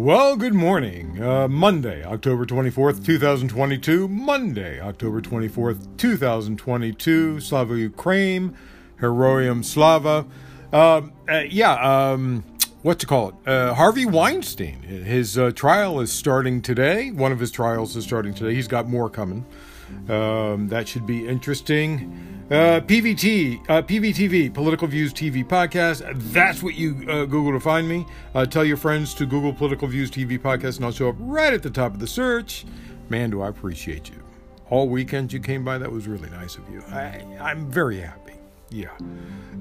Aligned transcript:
Well, 0.00 0.38
good 0.38 0.54
morning. 0.54 1.22
Uh, 1.22 1.46
Monday, 1.46 2.02
October 2.02 2.46
24th, 2.46 3.04
2022. 3.04 4.08
Monday, 4.08 4.80
October 4.80 5.20
24th, 5.20 5.98
2022. 5.98 7.38
Slava 7.38 7.78
Ukraine. 7.78 8.56
Heroium 8.98 9.62
Slava. 9.62 10.24
Uh, 10.72 11.02
uh, 11.28 11.42
yeah, 11.50 11.74
um, 12.12 12.42
what 12.80 12.98
to 13.00 13.06
call 13.06 13.28
it? 13.28 13.34
Uh, 13.46 13.74
Harvey 13.74 14.06
Weinstein. 14.06 14.80
His 14.80 15.36
uh, 15.36 15.50
trial 15.50 16.00
is 16.00 16.10
starting 16.10 16.62
today. 16.62 17.10
One 17.10 17.30
of 17.30 17.38
his 17.38 17.50
trials 17.50 17.94
is 17.94 18.02
starting 18.02 18.32
today. 18.32 18.54
He's 18.54 18.68
got 18.68 18.88
more 18.88 19.10
coming. 19.10 19.44
Um, 20.08 20.68
that 20.68 20.88
should 20.88 21.06
be 21.06 21.26
interesting. 21.26 22.30
Uh, 22.50 22.80
PVT, 22.80 23.60
uh, 23.68 23.80
PVTV, 23.80 24.52
Political 24.52 24.88
Views 24.88 25.14
TV 25.14 25.46
podcast. 25.46 26.02
That's 26.32 26.64
what 26.64 26.74
you 26.74 27.06
uh, 27.08 27.24
Google 27.24 27.52
to 27.52 27.60
find 27.60 27.88
me. 27.88 28.04
Uh, 28.34 28.44
tell 28.44 28.64
your 28.64 28.76
friends 28.76 29.14
to 29.14 29.26
Google 29.26 29.52
Political 29.52 29.86
Views 29.86 30.10
TV 30.10 30.36
podcast, 30.36 30.76
and 30.76 30.84
I'll 30.84 30.90
show 30.90 31.08
up 31.08 31.14
right 31.20 31.52
at 31.52 31.62
the 31.62 31.70
top 31.70 31.94
of 31.94 32.00
the 32.00 32.08
search. 32.08 32.66
Man, 33.08 33.30
do 33.30 33.40
I 33.40 33.48
appreciate 33.48 34.10
you. 34.10 34.16
All 34.68 34.88
weekend 34.88 35.32
you 35.32 35.38
came 35.38 35.64
by. 35.64 35.78
That 35.78 35.92
was 35.92 36.08
really 36.08 36.28
nice 36.30 36.56
of 36.56 36.68
you. 36.70 36.82
I, 36.88 37.24
I'm 37.40 37.70
very 37.70 38.00
happy. 38.00 38.34
Yeah. 38.68 38.96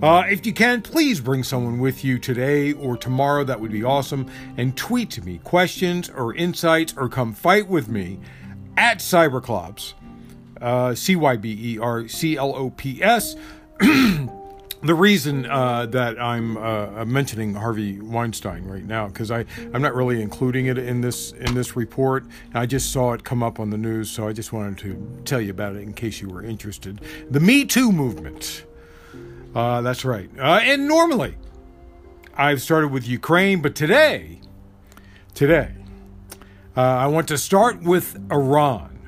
Uh, 0.02 0.24
if 0.28 0.44
you 0.46 0.54
can, 0.54 0.82
please 0.82 1.20
bring 1.20 1.44
someone 1.44 1.78
with 1.78 2.04
you 2.04 2.18
today 2.18 2.74
or 2.74 2.98
tomorrow. 2.98 3.44
That 3.44 3.60
would 3.60 3.72
be 3.72 3.84
awesome. 3.84 4.26
And 4.58 4.76
tweet 4.76 5.12
to 5.12 5.22
me 5.22 5.40
questions 5.44 6.10
or 6.10 6.34
insights 6.34 6.96
or 6.98 7.08
come 7.08 7.34
fight 7.34 7.68
with 7.68 7.88
me 7.88 8.20
at 8.78 8.98
Cyberclops 8.98 9.94
uh, 10.62 10.96
C 10.96 11.16
Y 11.16 11.38
B 11.38 11.74
E 11.74 11.80
R 11.80 12.08
C 12.08 12.38
L 12.38 12.56
O 12.56 12.70
P 12.72 13.02
S. 13.04 13.36
the 14.82 14.96
reason 14.96 15.46
uh, 15.46 15.86
that 15.88 16.20
I'm 16.22 16.58
uh, 16.58 17.04
mentioning 17.06 17.54
Harvey 17.54 18.00
Weinstein 18.00 18.66
right 18.66 18.86
now 18.86 19.08
because 19.08 19.30
I 19.30 19.46
I'm 19.74 19.82
not 19.82 19.94
really 19.94 20.22
including 20.22 20.68
it 20.68 20.78
in 20.78 21.02
this 21.02 21.32
in 21.34 21.54
this 21.54 21.76
report. 21.76 22.26
I 22.54 22.66
just 22.66 22.92
saw 22.92 23.14
it 23.14 23.24
come 23.24 23.44
up 23.44 23.60
on 23.60 23.70
the 23.70 23.78
news, 23.78 24.10
so 24.10 24.28
I 24.28 24.34
just 24.34 24.54
wanted 24.54 24.78
to 24.80 25.22
tell 25.26 25.42
you 25.42 25.52
about 25.52 25.76
it 25.76 25.82
in 25.82 25.94
case 25.94 26.22
you 26.22 26.30
were 26.30 26.44
interested. 26.44 27.02
The 27.30 27.40
Me 27.40 27.66
Too 27.66 27.92
movement. 27.92 28.66
Uh, 29.54 29.82
that's 29.82 30.06
right. 30.06 30.30
Uh, 30.38 30.60
and 30.62 30.88
normally, 30.88 31.36
I've 32.38 32.62
started 32.62 32.90
with 32.90 33.08
Ukraine, 33.08 33.62
but 33.62 33.76
today, 33.76 34.40
today, 35.34 35.74
uh, 36.78 36.82
I 36.82 37.08
want 37.08 37.28
to 37.30 37.38
start 37.38 37.82
with 37.82 38.16
Iran 38.32 39.00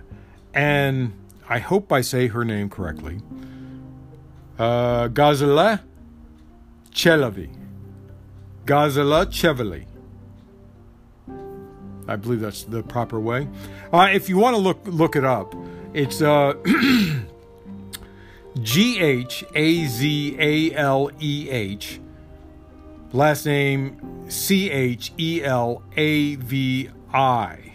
and 0.53 1.13
I 1.51 1.59
hope 1.59 1.91
I 1.91 1.99
say 1.99 2.27
her 2.27 2.45
name 2.45 2.69
correctly. 2.69 3.19
Uh, 4.57 5.09
Ghazaleh 5.09 5.81
Chelavi. 6.93 7.53
Ghazaleh 8.65 9.25
Chevali. 9.27 9.85
I 12.07 12.15
believe 12.15 12.39
that's 12.39 12.63
the 12.63 12.83
proper 12.83 13.19
way. 13.19 13.49
Uh, 13.91 14.07
if 14.13 14.29
you 14.29 14.37
want 14.37 14.55
to 14.55 14.61
look 14.61 14.79
look 14.85 15.17
it 15.17 15.25
up, 15.25 15.53
it's 15.93 16.21
uh, 16.21 16.53
G 18.61 18.99
H 19.01 19.43
A 19.53 19.85
Z 19.87 20.37
A 20.39 20.73
L 20.73 21.11
E 21.19 21.49
H. 21.49 21.99
Last 23.11 23.45
name 23.45 24.29
C 24.29 24.71
H 24.71 25.11
E 25.17 25.43
L 25.43 25.83
A 25.97 26.35
V 26.35 26.89
I. 27.13 27.73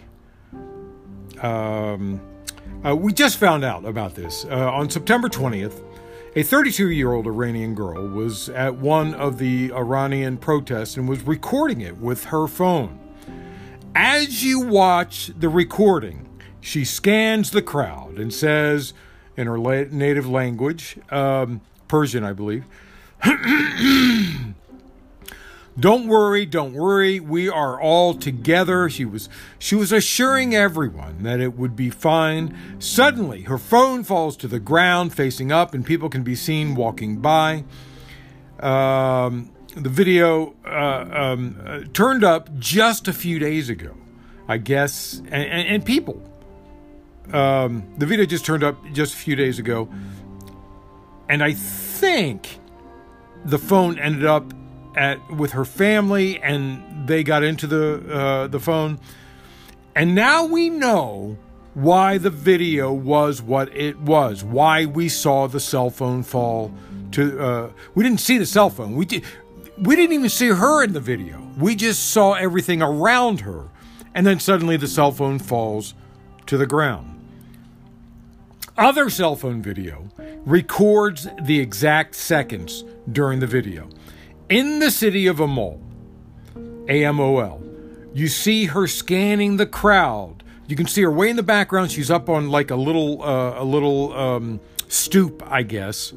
Um, 1.39 2.19
uh, 2.85 2.95
we 2.95 3.13
just 3.13 3.37
found 3.37 3.63
out 3.63 3.85
about 3.85 4.15
this. 4.15 4.45
Uh, 4.45 4.71
on 4.71 4.89
September 4.89 5.29
20th, 5.29 5.83
a 6.35 6.43
32 6.43 6.89
year 6.91 7.13
old 7.13 7.25
Iranian 7.25 7.73
girl 7.73 8.07
was 8.07 8.49
at 8.49 8.75
one 8.75 9.13
of 9.15 9.37
the 9.39 9.71
Iranian 9.73 10.37
protests 10.37 10.97
and 10.97 11.09
was 11.09 11.21
recording 11.23 11.81
it 11.81 11.97
with 11.97 12.25
her 12.25 12.47
phone. 12.47 12.99
As 13.95 14.43
you 14.43 14.61
watch 14.61 15.31
the 15.39 15.49
recording, 15.49 16.27
she 16.61 16.85
scans 16.85 17.51
the 17.51 17.61
crowd 17.61 18.19
and 18.19 18.33
says, 18.33 18.93
in 19.35 19.47
her 19.47 19.57
native 19.57 20.27
language, 20.27 20.97
um, 21.09 21.61
Persian, 21.87 22.23
I 22.23 22.33
believe, 22.33 22.65
Don't 25.79 26.07
worry, 26.07 26.45
don't 26.45 26.73
worry. 26.73 27.19
We 27.19 27.49
are 27.49 27.79
all 27.79 28.15
together. 28.15 28.89
She 28.89 29.05
was 29.05 29.29
she 29.59 29.75
was 29.75 29.91
assuring 29.91 30.55
everyone 30.55 31.21
that 31.21 31.39
it 31.39 31.55
would 31.55 31.75
be 31.75 31.91
fine. 31.91 32.57
Suddenly, 32.79 33.43
her 33.43 33.59
phone 33.59 34.03
falls 34.03 34.35
to 34.37 34.47
the 34.47 34.59
ground 34.59 35.13
facing 35.13 35.51
up 35.51 35.75
and 35.75 35.85
people 35.85 36.09
can 36.09 36.23
be 36.23 36.35
seen 36.35 36.73
walking 36.73 37.17
by. 37.17 37.63
Um, 38.59 39.51
the 39.75 39.89
video 39.89 40.55
uh, 40.65 41.05
um, 41.11 41.61
uh, 41.63 41.79
turned 41.93 42.23
up 42.23 42.49
just 42.57 43.07
a 43.07 43.13
few 43.13 43.37
days 43.37 43.69
ago, 43.69 43.93
I 44.47 44.57
guess, 44.57 45.19
and, 45.19 45.33
and, 45.33 45.67
and 45.67 45.85
people. 45.85 46.19
Um, 47.31 47.87
the 47.97 48.07
video 48.07 48.25
just 48.25 48.45
turned 48.45 48.63
up 48.63 48.83
just 48.93 49.13
a 49.13 49.17
few 49.17 49.35
days 49.35 49.59
ago, 49.59 49.87
and 51.29 51.43
I 51.43 51.53
think 51.53 52.59
the 53.45 53.59
phone 53.59 53.99
ended 53.99 54.25
up 54.25 54.51
at 54.97 55.31
with 55.31 55.51
her 55.51 55.63
family, 55.63 56.41
and 56.41 57.07
they 57.07 57.23
got 57.23 57.43
into 57.43 57.67
the 57.67 58.13
uh, 58.13 58.47
the 58.47 58.59
phone. 58.59 58.99
And 59.95 60.13
now 60.13 60.45
we 60.45 60.69
know 60.69 61.37
why 61.73 62.17
the 62.17 62.29
video 62.29 62.91
was 62.91 63.41
what 63.41 63.73
it 63.75 63.99
was. 63.99 64.43
Why 64.43 64.85
we 64.85 65.07
saw 65.07 65.47
the 65.47 65.59
cell 65.59 65.89
phone 65.89 66.23
fall 66.23 66.73
to. 67.11 67.39
Uh, 67.39 67.71
we 67.93 68.03
didn't 68.03 68.19
see 68.19 68.37
the 68.37 68.45
cell 68.45 68.69
phone. 68.69 68.95
We 68.95 69.05
did. 69.05 69.23
We 69.77 69.95
didn't 69.95 70.13
even 70.13 70.29
see 70.29 70.49
her 70.49 70.83
in 70.83 70.93
the 70.93 70.99
video. 70.99 71.39
We 71.57 71.75
just 71.75 72.09
saw 72.09 72.33
everything 72.33 72.81
around 72.81 73.41
her, 73.41 73.69
and 74.15 74.25
then 74.25 74.39
suddenly 74.39 74.75
the 74.75 74.87
cell 74.87 75.11
phone 75.11 75.37
falls 75.37 75.93
to 76.47 76.57
the 76.57 76.65
ground. 76.65 77.13
Other 78.75 79.09
cell 79.09 79.35
phone 79.35 79.61
video 79.61 80.07
records 80.45 81.27
the 81.41 81.59
exact 81.59 82.15
seconds 82.15 82.83
during 83.11 83.39
the 83.39 83.47
video 83.47 83.89
in 84.49 84.79
the 84.79 84.91
city 84.91 85.27
of 85.27 85.37
Amol, 85.37 85.79
AMOL, 86.87 87.61
you 88.13 88.27
see 88.27 88.65
her 88.65 88.87
scanning 88.87 89.57
the 89.57 89.65
crowd. 89.65 90.43
You 90.67 90.75
can 90.75 90.87
see 90.87 91.01
her 91.03 91.11
way 91.11 91.29
in 91.29 91.35
the 91.35 91.43
background. 91.43 91.91
She's 91.91 92.11
up 92.11 92.29
on 92.29 92.49
like 92.49 92.71
a 92.71 92.75
little, 92.75 93.23
uh, 93.23 93.61
a 93.61 93.63
little 93.63 94.13
um, 94.13 94.59
stoop, 94.87 95.43
I 95.45 95.63
guess, 95.63 96.13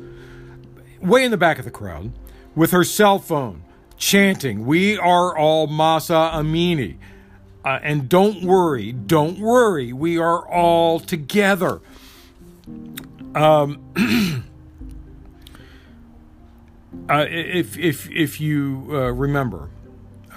way 1.00 1.24
in 1.24 1.30
the 1.30 1.36
back 1.36 1.58
of 1.58 1.64
the 1.64 1.70
crowd, 1.70 2.12
with 2.54 2.70
her 2.72 2.84
cell 2.84 3.19
phone, 3.19 3.62
chanting, 3.96 4.66
"We 4.66 4.98
are 4.98 5.36
all 5.36 5.66
Mahsa 5.66 6.30
Amini." 6.34 6.96
Uh, 7.64 7.78
and 7.82 8.08
don't 8.08 8.42
worry, 8.42 8.92
don't 8.92 9.38
worry, 9.38 9.92
we 9.92 10.16
are 10.19 10.48
all 10.48 10.98
together. 10.98 11.80
Um, 13.34 14.44
Uh, 17.10 17.26
if 17.28 17.76
if 17.76 18.09
if 18.10 18.41
you 18.41 18.87
uh, 18.91 19.10
remember, 19.10 19.69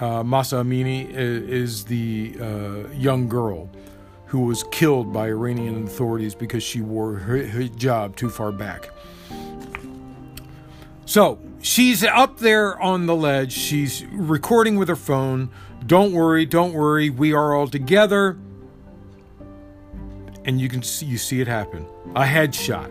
uh, 0.00 0.24
Mahsa 0.24 0.56
Amini 0.56 1.08
is, 1.08 1.42
is 1.48 1.84
the 1.84 2.34
uh, 2.40 2.92
young 2.92 3.28
girl 3.28 3.70
who 4.26 4.40
was 4.40 4.64
killed 4.72 5.12
by 5.12 5.28
Iranian 5.28 5.84
authorities 5.84 6.34
because 6.34 6.64
she 6.64 6.80
wore 6.80 7.14
her 7.14 7.44
hijab 7.44 8.16
too 8.16 8.28
far 8.28 8.50
back. 8.50 8.90
So 11.06 11.38
she's 11.62 12.02
up 12.02 12.38
there 12.40 12.80
on 12.80 13.06
the 13.06 13.14
ledge. 13.14 13.52
She's 13.52 14.04
recording 14.06 14.74
with 14.74 14.88
her 14.88 14.96
phone. 14.96 15.50
Don't 15.86 16.12
worry, 16.12 16.44
don't 16.44 16.72
worry. 16.72 17.08
We 17.08 17.34
are 17.34 17.54
all 17.54 17.68
together. 17.68 18.36
And 20.44 20.60
you 20.60 20.68
can 20.68 20.82
see 20.82 21.06
you 21.06 21.18
see 21.18 21.40
it 21.40 21.46
happen. 21.46 21.86
A 22.16 22.24
headshot 22.24 22.90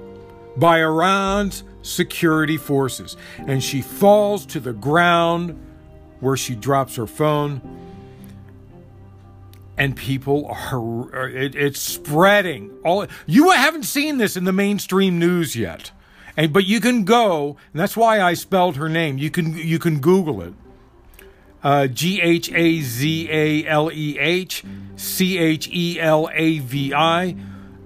by 0.55 0.79
Iran's 0.79 1.65
security 1.83 2.57
forces. 2.57 3.15
And 3.37 3.63
she 3.63 3.81
falls 3.81 4.45
to 4.47 4.59
the 4.59 4.73
ground 4.73 5.59
where 6.19 6.37
she 6.37 6.55
drops 6.55 6.95
her 6.95 7.05
phone. 7.05 7.61
And 9.77 9.95
people 9.95 10.47
are, 10.47 11.29
it, 11.29 11.55
it's 11.55 11.79
spreading. 11.79 12.71
All 12.83 13.07
you 13.25 13.51
haven't 13.51 13.83
seen 13.83 14.17
this 14.17 14.37
in 14.37 14.43
the 14.43 14.53
mainstream 14.53 15.17
news 15.17 15.55
yet, 15.55 15.91
and 16.37 16.53
but 16.53 16.65
you 16.65 16.79
can 16.79 17.05
go. 17.05 17.57
And 17.71 17.79
that's 17.79 17.97
why 17.97 18.21
I 18.21 18.35
spelled 18.35 18.77
her 18.77 18.87
name. 18.87 19.17
You 19.17 19.31
can 19.31 19.57
you 19.57 19.79
can 19.79 19.99
Google 19.99 20.43
it. 20.43 20.53
Uh, 21.63 21.87
G 21.87 22.21
H 22.21 22.51
A 22.53 22.81
Z 22.81 23.27
A 23.31 23.65
L 23.65 23.91
E 23.91 24.19
H 24.19 24.63
C 24.95 25.39
H 25.39 25.67
E 25.69 25.99
L 25.99 26.29
A 26.31 26.59
V 26.59 26.93
I 26.93 27.35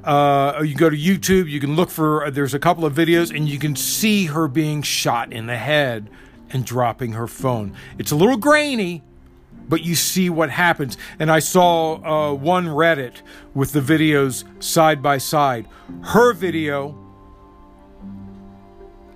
uh, 0.08 0.62
you 0.64 0.74
go 0.74 0.90
to 0.90 0.98
YouTube, 0.98 1.50
you 1.50 1.60
can 1.60 1.76
look 1.76 1.90
for, 1.90 2.26
uh, 2.26 2.30
there's 2.30 2.54
a 2.54 2.60
couple 2.60 2.86
of 2.86 2.94
videos, 2.94 3.36
and 3.36 3.50
you 3.50 3.60
can 3.60 3.76
see 3.76 4.26
her 4.28 4.48
being 4.48 4.82
shot 4.82 5.34
in 5.34 5.48
the 5.48 5.58
head 5.58 6.10
and 6.50 6.66
dropping 6.66 7.12
her 7.12 7.28
phone. 7.28 7.74
It's 7.98 8.12
a 8.12 8.16
little 8.16 8.38
grainy, 8.38 9.04
but 9.68 9.84
you 9.84 9.96
see 9.96 10.30
what 10.30 10.50
happens. 10.50 10.98
And 11.20 11.30
I 11.30 11.40
saw 11.40 12.32
uh, 12.32 12.34
one 12.34 12.68
Reddit 12.68 13.16
with 13.54 13.74
the 13.74 13.82
videos 13.82 14.46
side 14.64 15.04
by 15.04 15.18
side. 15.18 15.68
Her 16.04 16.32
video, 16.32 16.98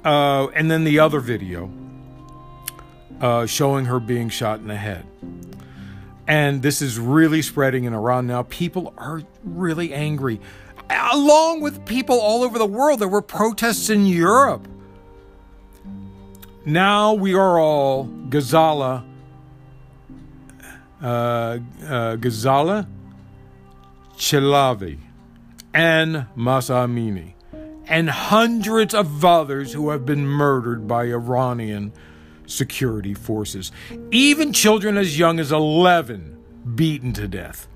uh, 0.03 0.47
and 0.47 0.69
then 0.69 0.83
the 0.83 0.99
other 0.99 1.21
video 1.21 1.71
uh, 3.21 3.45
showing 3.45 3.85
her 3.85 4.01
being 4.01 4.27
shot 4.27 4.59
in 4.59 4.67
the 4.67 4.75
head. 4.75 5.05
And 6.27 6.61
this 6.61 6.81
is 6.81 6.99
really 6.99 7.41
spreading 7.41 7.85
in 7.85 7.93
Iran 7.93 8.27
now. 8.27 8.43
People 8.43 8.93
are 8.97 9.21
really 9.43 9.93
angry, 9.93 10.39
along 11.11 11.61
with 11.61 11.85
people 11.85 12.19
all 12.19 12.43
over 12.43 12.57
the 12.57 12.65
world. 12.65 12.99
There 12.99 13.07
were 13.07 13.21
protests 13.21 13.89
in 13.89 14.05
Europe. 14.05 14.67
Now 16.65 17.13
we 17.13 17.33
are 17.33 17.59
all 17.59 18.07
Ghazaleh, 18.29 19.03
uh, 21.01 21.05
uh, 21.05 21.59
Ghazaleh 22.17 22.87
Chelavi, 24.15 24.99
and 25.73 26.27
Mahsa 26.35 26.73
Amini, 26.73 27.33
and 27.87 28.09
hundreds 28.09 28.93
of 28.93 29.25
others 29.25 29.73
who 29.73 29.89
have 29.89 30.05
been 30.05 30.27
murdered 30.27 30.87
by 30.87 31.05
Iranian 31.05 31.91
security 32.45 33.15
forces. 33.15 33.71
Even 34.11 34.53
children 34.53 34.97
as 34.97 35.17
young 35.17 35.39
as 35.39 35.51
11 35.51 36.37
beaten 36.75 37.13
to 37.13 37.27
death. 37.27 37.67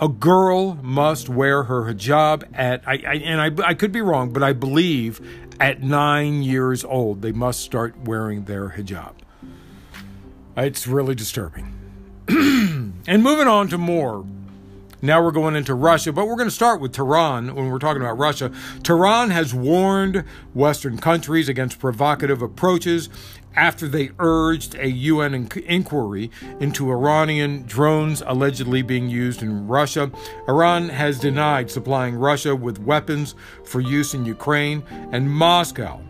A 0.00 0.08
girl 0.08 0.74
must 0.82 1.28
wear 1.28 1.64
her 1.64 1.82
hijab 1.82 2.44
at, 2.52 2.82
I, 2.86 2.92
I, 2.94 3.14
and 3.24 3.40
I, 3.40 3.68
I 3.68 3.74
could 3.74 3.92
be 3.92 4.00
wrong, 4.00 4.32
but 4.32 4.42
I 4.42 4.52
believe 4.52 5.20
at 5.60 5.82
nine 5.82 6.42
years 6.42 6.84
old 6.84 7.22
they 7.22 7.30
must 7.30 7.60
start 7.60 7.96
wearing 8.00 8.44
their 8.44 8.70
hijab. 8.70 9.12
It's 10.56 10.86
really 10.86 11.14
disturbing. 11.14 11.72
and 12.28 13.22
moving 13.22 13.46
on 13.46 13.68
to 13.68 13.78
more 13.78 14.24
now 15.04 15.22
we're 15.22 15.32
going 15.32 15.54
into 15.54 15.74
Russia, 15.74 16.12
but 16.12 16.26
we're 16.26 16.36
going 16.36 16.48
to 16.48 16.54
start 16.54 16.80
with 16.80 16.92
Tehran 16.92 17.54
when 17.54 17.70
we're 17.70 17.78
talking 17.78 18.00
about 18.00 18.16
Russia. 18.16 18.50
Tehran 18.82 19.30
has 19.30 19.52
warned 19.52 20.24
Western 20.54 20.96
countries 20.96 21.46
against 21.46 21.78
provocative 21.78 22.40
approaches 22.40 23.10
after 23.54 23.86
they 23.86 24.10
urged 24.18 24.74
a 24.76 24.88
UN 24.88 25.48
inquiry 25.66 26.30
into 26.58 26.90
Iranian 26.90 27.64
drones 27.66 28.22
allegedly 28.26 28.80
being 28.80 29.10
used 29.10 29.42
in 29.42 29.68
Russia. 29.68 30.10
Iran 30.48 30.88
has 30.88 31.20
denied 31.20 31.70
supplying 31.70 32.14
Russia 32.14 32.56
with 32.56 32.78
weapons 32.78 33.34
for 33.64 33.80
use 33.80 34.14
in 34.14 34.24
Ukraine, 34.24 34.82
and 35.12 35.30
Moscow 35.30 36.00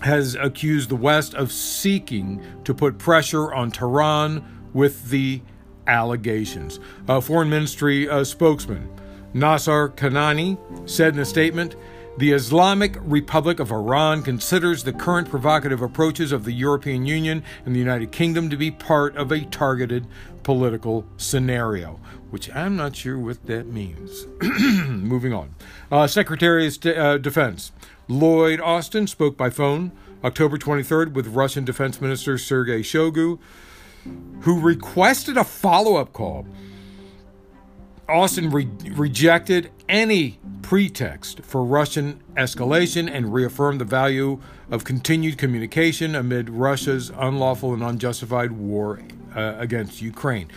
has 0.00 0.34
accused 0.36 0.88
the 0.88 0.96
West 0.96 1.34
of 1.34 1.52
seeking 1.52 2.42
to 2.64 2.72
put 2.72 2.96
pressure 2.96 3.52
on 3.52 3.70
Tehran 3.70 4.42
with 4.72 5.10
the 5.10 5.42
allegations. 5.88 6.78
A 7.08 7.20
Foreign 7.20 7.50
Ministry 7.50 8.08
uh, 8.08 8.24
spokesman 8.24 8.88
Nasser 9.34 9.90
Kanaani 9.90 10.58
said 10.88 11.14
in 11.14 11.20
a 11.20 11.24
statement 11.24 11.76
The 12.18 12.32
Islamic 12.32 12.96
Republic 13.00 13.60
of 13.60 13.70
Iran 13.70 14.22
considers 14.22 14.84
the 14.84 14.92
current 14.92 15.28
provocative 15.28 15.82
approaches 15.82 16.32
of 16.32 16.44
the 16.44 16.52
European 16.52 17.06
Union 17.06 17.42
and 17.64 17.74
the 17.74 17.80
United 17.80 18.12
Kingdom 18.12 18.50
to 18.50 18.56
be 18.56 18.70
part 18.70 19.16
of 19.16 19.30
a 19.30 19.44
targeted 19.46 20.06
political 20.42 21.04
scenario, 21.16 22.00
which 22.30 22.54
I'm 22.54 22.74
not 22.76 22.96
sure 22.96 23.18
what 23.18 23.44
that 23.46 23.66
means. 23.66 24.26
Moving 24.88 25.32
on. 25.32 25.54
Uh, 25.90 26.06
Secretary 26.06 26.66
of 26.66 26.86
uh, 26.86 27.18
Defense 27.18 27.72
Lloyd 28.08 28.60
Austin 28.60 29.06
spoke 29.06 29.36
by 29.36 29.50
phone 29.50 29.92
October 30.24 30.56
23rd 30.56 31.12
with 31.12 31.28
Russian 31.28 31.64
Defense 31.64 32.00
Minister 32.00 32.38
Sergei 32.38 32.80
Shoigu 32.80 33.38
who 34.40 34.60
requested 34.60 35.36
a 35.36 35.44
follow 35.44 35.96
up 35.96 36.12
call. 36.12 36.46
Austin 38.08 38.50
re- 38.50 38.68
rejected 38.92 39.70
any 39.88 40.38
pretext 40.62 41.40
for 41.40 41.62
Russian 41.62 42.22
escalation 42.36 43.10
and 43.10 43.32
reaffirmed 43.32 43.80
the 43.80 43.84
value 43.84 44.40
of 44.70 44.84
continued 44.84 45.38
communication 45.38 46.14
amid 46.14 46.48
Russia's 46.50 47.10
unlawful 47.10 47.74
and 47.74 47.82
unjustified 47.82 48.52
war 48.52 49.00
uh, 49.34 49.54
against 49.58 50.00
Ukraine. 50.00 50.48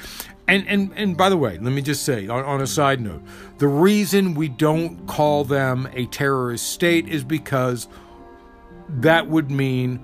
And, 0.48 0.68
and, 0.68 0.92
and 0.96 1.16
by 1.16 1.30
the 1.30 1.38
way, 1.38 1.58
let 1.60 1.72
me 1.72 1.82
just 1.82 2.04
say 2.04 2.28
on, 2.28 2.44
on 2.44 2.62
a 2.62 2.68
side 2.68 3.00
note 3.00 3.22
the 3.58 3.68
reason 3.68 4.34
we 4.34 4.50
don't 4.50 5.08
call 5.08 5.44
them 5.44 5.88
a 5.94 6.06
terrorist 6.08 6.70
state 6.70 7.08
is 7.08 7.24
because 7.24 7.88
that 8.90 9.28
would 9.28 9.50
mean 9.50 10.02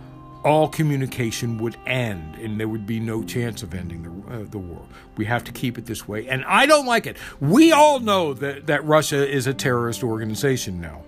all 0.47 0.69
communication 0.69 1.57
would 1.57 1.75
end 1.85 2.35
and 2.35 2.57
there 2.57 2.69
would 2.69 2.87
be 2.87 3.01
no 3.01 3.21
chance 3.21 3.63
of 3.63 3.73
ending 3.73 4.01
the, 4.03 4.33
uh, 4.33 4.45
the 4.49 4.57
war. 4.57 4.81
We 5.17 5.25
have 5.25 5.43
to 5.43 5.51
keep 5.51 5.77
it 5.77 5.85
this 5.85 6.07
way. 6.07 6.25
And 6.29 6.45
I 6.45 6.65
don't 6.65 6.85
like 6.85 7.05
it. 7.05 7.17
We 7.41 7.73
all 7.73 7.99
know 7.99 8.33
that, 8.35 8.67
that 8.67 8.85
Russia 8.85 9.29
is 9.29 9.45
a 9.45 9.53
terrorist 9.53 10.03
organization 10.03 10.79
now. 10.79 11.03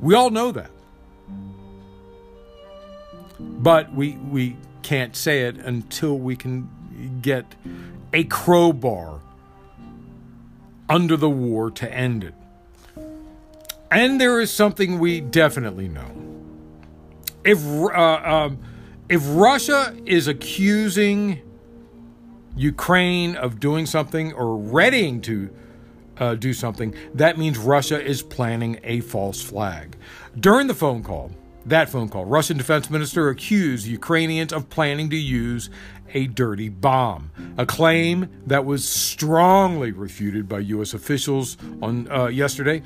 We 0.00 0.14
all 0.14 0.30
know 0.30 0.50
that. 0.50 0.72
But 3.38 3.94
we, 3.94 4.16
we 4.16 4.56
can't 4.82 5.14
say 5.14 5.42
it 5.42 5.56
until 5.58 6.18
we 6.18 6.34
can 6.34 6.68
get 7.22 7.54
a 8.12 8.24
crowbar 8.24 9.20
under 10.88 11.16
the 11.16 11.30
war 11.30 11.70
to 11.70 11.92
end 11.94 12.24
it. 12.24 12.34
And 13.88 14.20
there 14.20 14.40
is 14.40 14.50
something 14.50 14.98
we 14.98 15.20
definitely 15.20 15.86
know 15.86 16.33
if 17.44 17.64
uh, 17.64 18.20
um, 18.24 18.58
if 19.08 19.22
Russia 19.26 19.94
is 20.06 20.28
accusing 20.28 21.40
Ukraine 22.56 23.36
of 23.36 23.60
doing 23.60 23.86
something 23.86 24.32
or 24.32 24.56
readying 24.56 25.20
to 25.22 25.50
uh, 26.18 26.34
do 26.36 26.52
something, 26.52 26.94
that 27.14 27.36
means 27.36 27.58
Russia 27.58 28.02
is 28.02 28.22
planning 28.22 28.78
a 28.84 29.00
false 29.00 29.42
flag. 29.42 29.96
During 30.38 30.68
the 30.68 30.74
phone 30.74 31.02
call, 31.02 31.32
that 31.66 31.88
phone 31.88 32.08
call, 32.08 32.24
Russian 32.24 32.56
defense 32.56 32.90
minister 32.90 33.28
accused 33.28 33.86
Ukrainians 33.86 34.52
of 34.52 34.68
planning 34.70 35.10
to 35.10 35.16
use 35.16 35.70
a 36.12 36.26
dirty 36.28 36.68
bomb, 36.68 37.30
a 37.58 37.66
claim 37.66 38.28
that 38.46 38.64
was 38.64 38.88
strongly 38.88 39.90
refuted 39.90 40.48
by 40.48 40.60
U.S. 40.60 40.94
officials 40.94 41.56
on 41.82 42.10
uh, 42.10 42.26
yesterday 42.26 42.82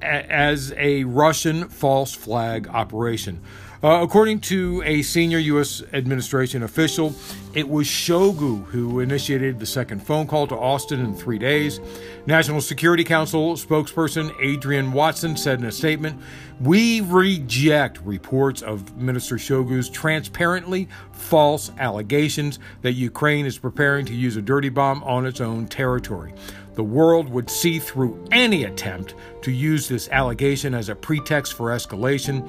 as 0.00 0.72
a 0.76 1.04
Russian 1.04 1.68
false 1.68 2.14
flag 2.14 2.68
operation. 2.68 3.42
Uh, 3.80 4.00
according 4.02 4.40
to 4.40 4.82
a 4.84 5.02
senior 5.02 5.38
U.S. 5.38 5.84
administration 5.92 6.64
official, 6.64 7.14
it 7.54 7.68
was 7.68 7.86
Shoigu 7.86 8.64
who 8.64 8.98
initiated 8.98 9.60
the 9.60 9.66
second 9.66 10.02
phone 10.04 10.26
call 10.26 10.48
to 10.48 10.56
Austin 10.56 10.98
in 10.98 11.14
three 11.14 11.38
days. 11.38 11.78
National 12.26 12.60
Security 12.60 13.04
Council 13.04 13.54
spokesperson 13.54 14.34
Adrienne 14.44 14.92
Watson 14.92 15.36
said 15.36 15.60
in 15.60 15.66
a 15.66 15.70
statement 15.70 16.20
We 16.60 17.02
reject 17.02 18.00
reports 18.02 18.62
of 18.62 18.96
Minister 18.96 19.36
Shoigu's 19.36 19.88
transparently 19.88 20.88
false 21.12 21.70
allegations 21.78 22.58
that 22.82 22.94
Ukraine 22.94 23.46
is 23.46 23.58
preparing 23.58 24.04
to 24.06 24.14
use 24.14 24.34
a 24.34 24.42
dirty 24.42 24.70
bomb 24.70 25.04
on 25.04 25.24
its 25.24 25.40
own 25.40 25.68
territory. 25.68 26.34
The 26.74 26.82
world 26.82 27.28
would 27.28 27.48
see 27.48 27.78
through 27.78 28.24
any 28.32 28.64
attempt 28.64 29.14
to 29.42 29.52
use 29.52 29.86
this 29.86 30.08
allegation 30.10 30.74
as 30.74 30.88
a 30.88 30.96
pretext 30.96 31.54
for 31.54 31.70
escalation. 31.70 32.48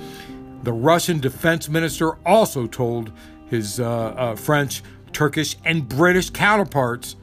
The 0.63 0.73
Russian 0.73 1.19
defense 1.19 1.69
minister 1.69 2.17
also 2.25 2.67
told 2.67 3.11
his 3.47 3.79
uh, 3.79 3.89
uh, 3.89 4.35
French, 4.35 4.83
Turkish, 5.13 5.55
and 5.65 5.87
British 5.87 6.29
counterparts 6.29 7.15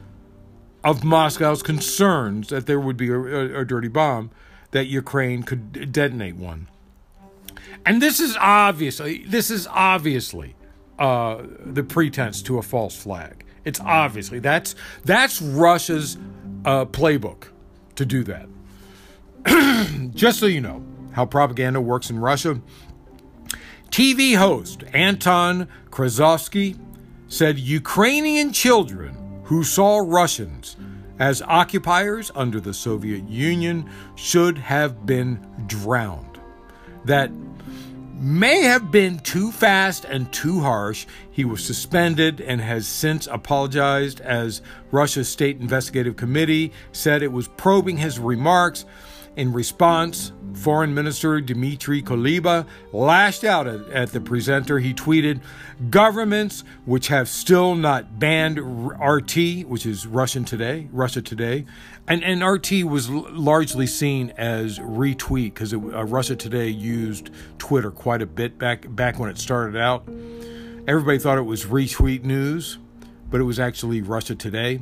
of 0.83 1.03
Moscow's 1.03 1.63
concerns 1.63 2.49
that 2.49 2.65
there 2.65 2.79
would 2.79 2.97
be 2.97 3.09
a, 3.09 3.19
a, 3.19 3.61
a 3.61 3.65
dirty 3.65 3.87
bomb, 3.87 4.31
that 4.71 4.87
Ukraine 4.87 5.43
could 5.43 5.91
detonate 5.91 6.35
one. 6.35 6.67
And 7.85 8.01
this 8.01 8.19
is 8.19 8.35
obviously 8.39 9.23
this 9.25 9.49
is 9.49 9.67
obviously 9.67 10.55
uh, 10.99 11.43
the 11.65 11.83
pretense 11.83 12.41
to 12.43 12.57
a 12.57 12.61
false 12.61 12.95
flag. 12.95 13.45
It's 13.63 13.79
obviously 13.79 14.39
that's 14.39 14.75
that's 15.05 15.41
Russia's 15.41 16.17
uh, 16.65 16.85
playbook 16.85 17.47
to 17.95 18.05
do 18.05 18.23
that. 18.25 18.47
Just 20.15 20.39
so 20.39 20.45
you 20.45 20.61
know 20.61 20.83
how 21.13 21.25
propaganda 21.25 21.81
works 21.81 22.09
in 22.09 22.19
Russia, 22.19 22.61
TV 23.89 24.35
host 24.35 24.83
Anton 24.93 25.67
Krasovsky 25.89 26.77
said 27.27 27.59
Ukrainian 27.59 28.53
children 28.53 29.15
who 29.43 29.63
saw 29.63 29.99
Russians 29.99 30.75
as 31.19 31.41
occupiers 31.41 32.31
under 32.35 32.59
the 32.59 32.73
Soviet 32.73 33.27
Union 33.27 33.89
should 34.15 34.57
have 34.57 35.05
been 35.05 35.45
drowned. 35.67 36.39
That 37.05 37.31
may 38.19 38.63
have 38.63 38.91
been 38.91 39.19
too 39.19 39.51
fast 39.51 40.05
and 40.05 40.31
too 40.33 40.59
harsh. 40.59 41.05
He 41.31 41.45
was 41.45 41.63
suspended 41.63 42.41
and 42.41 42.59
has 42.61 42.87
since 42.87 43.27
apologized 43.27 44.21
as 44.21 44.61
Russia's 44.91 45.29
State 45.29 45.59
Investigative 45.59 46.15
Committee 46.15 46.71
said 46.91 47.21
it 47.21 47.31
was 47.31 47.47
probing 47.47 47.97
his 47.97 48.19
remarks 48.19 48.85
in 49.37 49.53
response, 49.53 50.33
Foreign 50.53 50.95
Minister 50.95 51.39
Dmitry 51.39 52.01
Kuleba 52.01 52.65
lashed 52.91 53.43
out 53.43 53.67
at, 53.67 53.87
at, 53.89 54.11
the 54.11 54.19
presenter. 54.19 54.79
He 54.79 54.93
tweeted, 54.95 55.41
Governments 55.91 56.63
which 56.85 57.09
have 57.09 57.29
still 57.29 57.75
not 57.75 58.17
banned 58.17 58.57
RT, 58.59 59.67
which 59.67 59.85
is 59.85 60.07
Russian 60.07 60.43
Today, 60.43 60.89
Russia 60.91 61.21
Today, 61.21 61.65
and, 62.07 62.23
and 62.23 62.43
RT 62.43 62.83
was 62.83 63.09
l- 63.09 63.27
largely 63.31 63.85
seen 63.85 64.33
as 64.37 64.79
retweet 64.79 65.53
because 65.53 65.71
uh, 65.71 65.77
Russia 65.77 66.35
Today 66.35 66.69
used 66.69 67.29
Twitter 67.59 67.91
quite 67.91 68.23
a 68.23 68.25
bit 68.25 68.57
back, 68.57 68.87
back 68.95 69.19
when 69.19 69.29
it 69.29 69.37
started 69.37 69.79
out. 69.79 70.07
Everybody 70.87 71.19
thought 71.19 71.37
it 71.37 71.43
was 71.43 71.65
retweet 71.65 72.23
news, 72.23 72.79
but 73.29 73.39
it 73.39 73.43
was 73.43 73.59
actually 73.59 74.01
Russia 74.01 74.33
Today. 74.33 74.81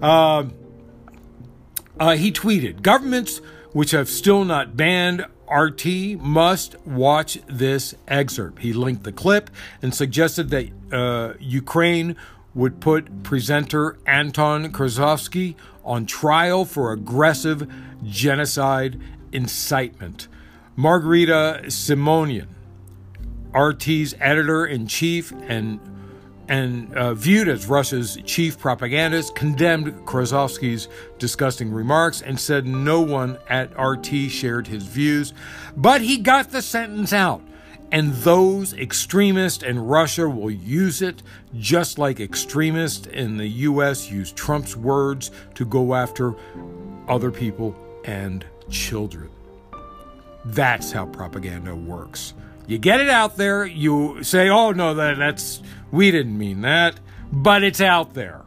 Uh, 0.00 0.44
uh, 1.98 2.16
he 2.16 2.30
tweeted 2.30 2.82
Governments 2.82 3.40
which 3.72 3.92
have 3.92 4.08
still 4.08 4.44
not 4.44 4.76
banned 4.76 5.24
RT 5.52 5.86
must 6.20 6.78
watch 6.86 7.38
this 7.46 7.94
excerpt. 8.08 8.60
He 8.60 8.72
linked 8.72 9.04
the 9.04 9.12
clip 9.12 9.50
and 9.82 9.94
suggested 9.94 10.50
that 10.50 10.70
uh, 10.90 11.34
Ukraine 11.38 12.16
would 12.54 12.80
put 12.80 13.22
presenter 13.22 13.98
Anton 14.06 14.72
Krasovsky 14.72 15.54
on 15.84 16.06
trial 16.06 16.64
for 16.64 16.92
aggressive 16.92 17.70
genocide 18.04 19.00
incitement. 19.32 20.28
Margarita 20.76 21.62
Simonyan, 21.66 22.48
RT's 23.54 24.14
editor 24.20 24.64
in 24.64 24.86
chief 24.86 25.32
and 25.48 25.80
and 26.48 26.92
uh, 26.94 27.14
viewed 27.14 27.48
as 27.48 27.66
Russia's 27.66 28.18
chief 28.24 28.58
propagandist, 28.58 29.34
condemned 29.34 29.92
Krasovsky's 30.06 30.88
disgusting 31.18 31.72
remarks 31.72 32.20
and 32.20 32.38
said 32.38 32.66
no 32.66 33.00
one 33.00 33.38
at 33.48 33.70
RT 33.78 34.30
shared 34.30 34.66
his 34.66 34.84
views. 34.84 35.32
But 35.76 36.00
he 36.00 36.18
got 36.18 36.50
the 36.50 36.62
sentence 36.62 37.12
out. 37.12 37.42
And 37.92 38.14
those 38.14 38.72
extremists 38.72 39.62
in 39.62 39.78
Russia 39.78 40.26
will 40.26 40.50
use 40.50 41.02
it 41.02 41.22
just 41.58 41.98
like 41.98 42.20
extremists 42.20 43.06
in 43.06 43.36
the 43.36 43.46
US 43.46 44.10
use 44.10 44.32
Trump's 44.32 44.74
words 44.74 45.30
to 45.56 45.66
go 45.66 45.94
after 45.94 46.34
other 47.06 47.30
people 47.30 47.76
and 48.06 48.46
children. 48.70 49.28
That's 50.46 50.90
how 50.90 51.04
propaganda 51.04 51.76
works. 51.76 52.32
You 52.66 52.78
get 52.78 53.00
it 53.00 53.10
out 53.10 53.36
there, 53.36 53.66
you 53.66 54.22
say, 54.24 54.48
oh 54.48 54.72
no, 54.72 54.94
that, 54.94 55.18
that's 55.18 55.62
we 55.92 56.10
didn't 56.10 56.36
mean 56.36 56.62
that, 56.62 56.98
but 57.30 57.62
it's 57.62 57.80
out 57.80 58.14
there. 58.14 58.42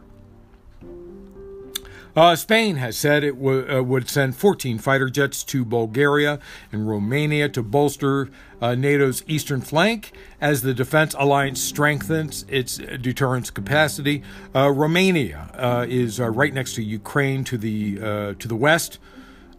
Uh, 2.15 2.33
Spain 2.33 2.77
has 2.77 2.95
said 2.95 3.25
it 3.25 3.35
w- 3.35 3.69
uh, 3.69 3.83
would 3.83 4.09
send 4.09 4.37
14 4.37 4.77
fighter 4.77 5.09
jets 5.09 5.43
to 5.43 5.65
Bulgaria 5.65 6.39
and 6.71 6.87
Romania 6.87 7.49
to 7.49 7.61
bolster 7.61 8.29
uh, 8.61 8.73
NATO's 8.73 9.21
eastern 9.27 9.59
flank 9.59 10.13
as 10.39 10.61
the 10.61 10.73
defense 10.73 11.13
alliance 11.19 11.61
strengthens 11.61 12.45
its 12.47 12.77
deterrence 12.77 13.49
capacity. 13.49 14.23
Uh, 14.55 14.71
Romania 14.71 15.49
uh, 15.55 15.85
is 15.89 16.19
uh, 16.21 16.29
right 16.29 16.53
next 16.53 16.75
to 16.75 16.83
Ukraine 16.83 17.43
to 17.43 17.57
the 17.57 18.35
to 18.39 18.47
the 18.47 18.55
west. 18.55 18.97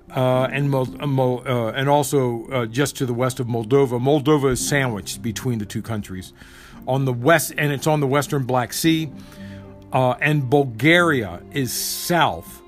and 0.08 0.74
and 0.74 1.88
also 1.90 2.66
just 2.66 2.96
to 2.96 3.04
the 3.04 3.14
west 3.14 3.38
of 3.38 3.48
Moldova. 3.48 4.00
Moldova 4.00 4.52
is 4.52 4.66
sandwiched 4.66 5.20
between 5.20 5.58
the 5.58 5.66
two 5.66 5.82
countries 5.82 6.32
on 6.86 7.04
the 7.04 7.12
west, 7.12 7.52
and 7.56 7.72
it's 7.72 7.86
on 7.86 8.00
the 8.00 8.06
western 8.06 8.44
Black 8.44 8.72
Sea. 8.72 9.10
Uh, 9.92 10.14
and 10.20 10.50
Bulgaria 10.50 11.40
is 11.52 11.72
south 11.72 12.62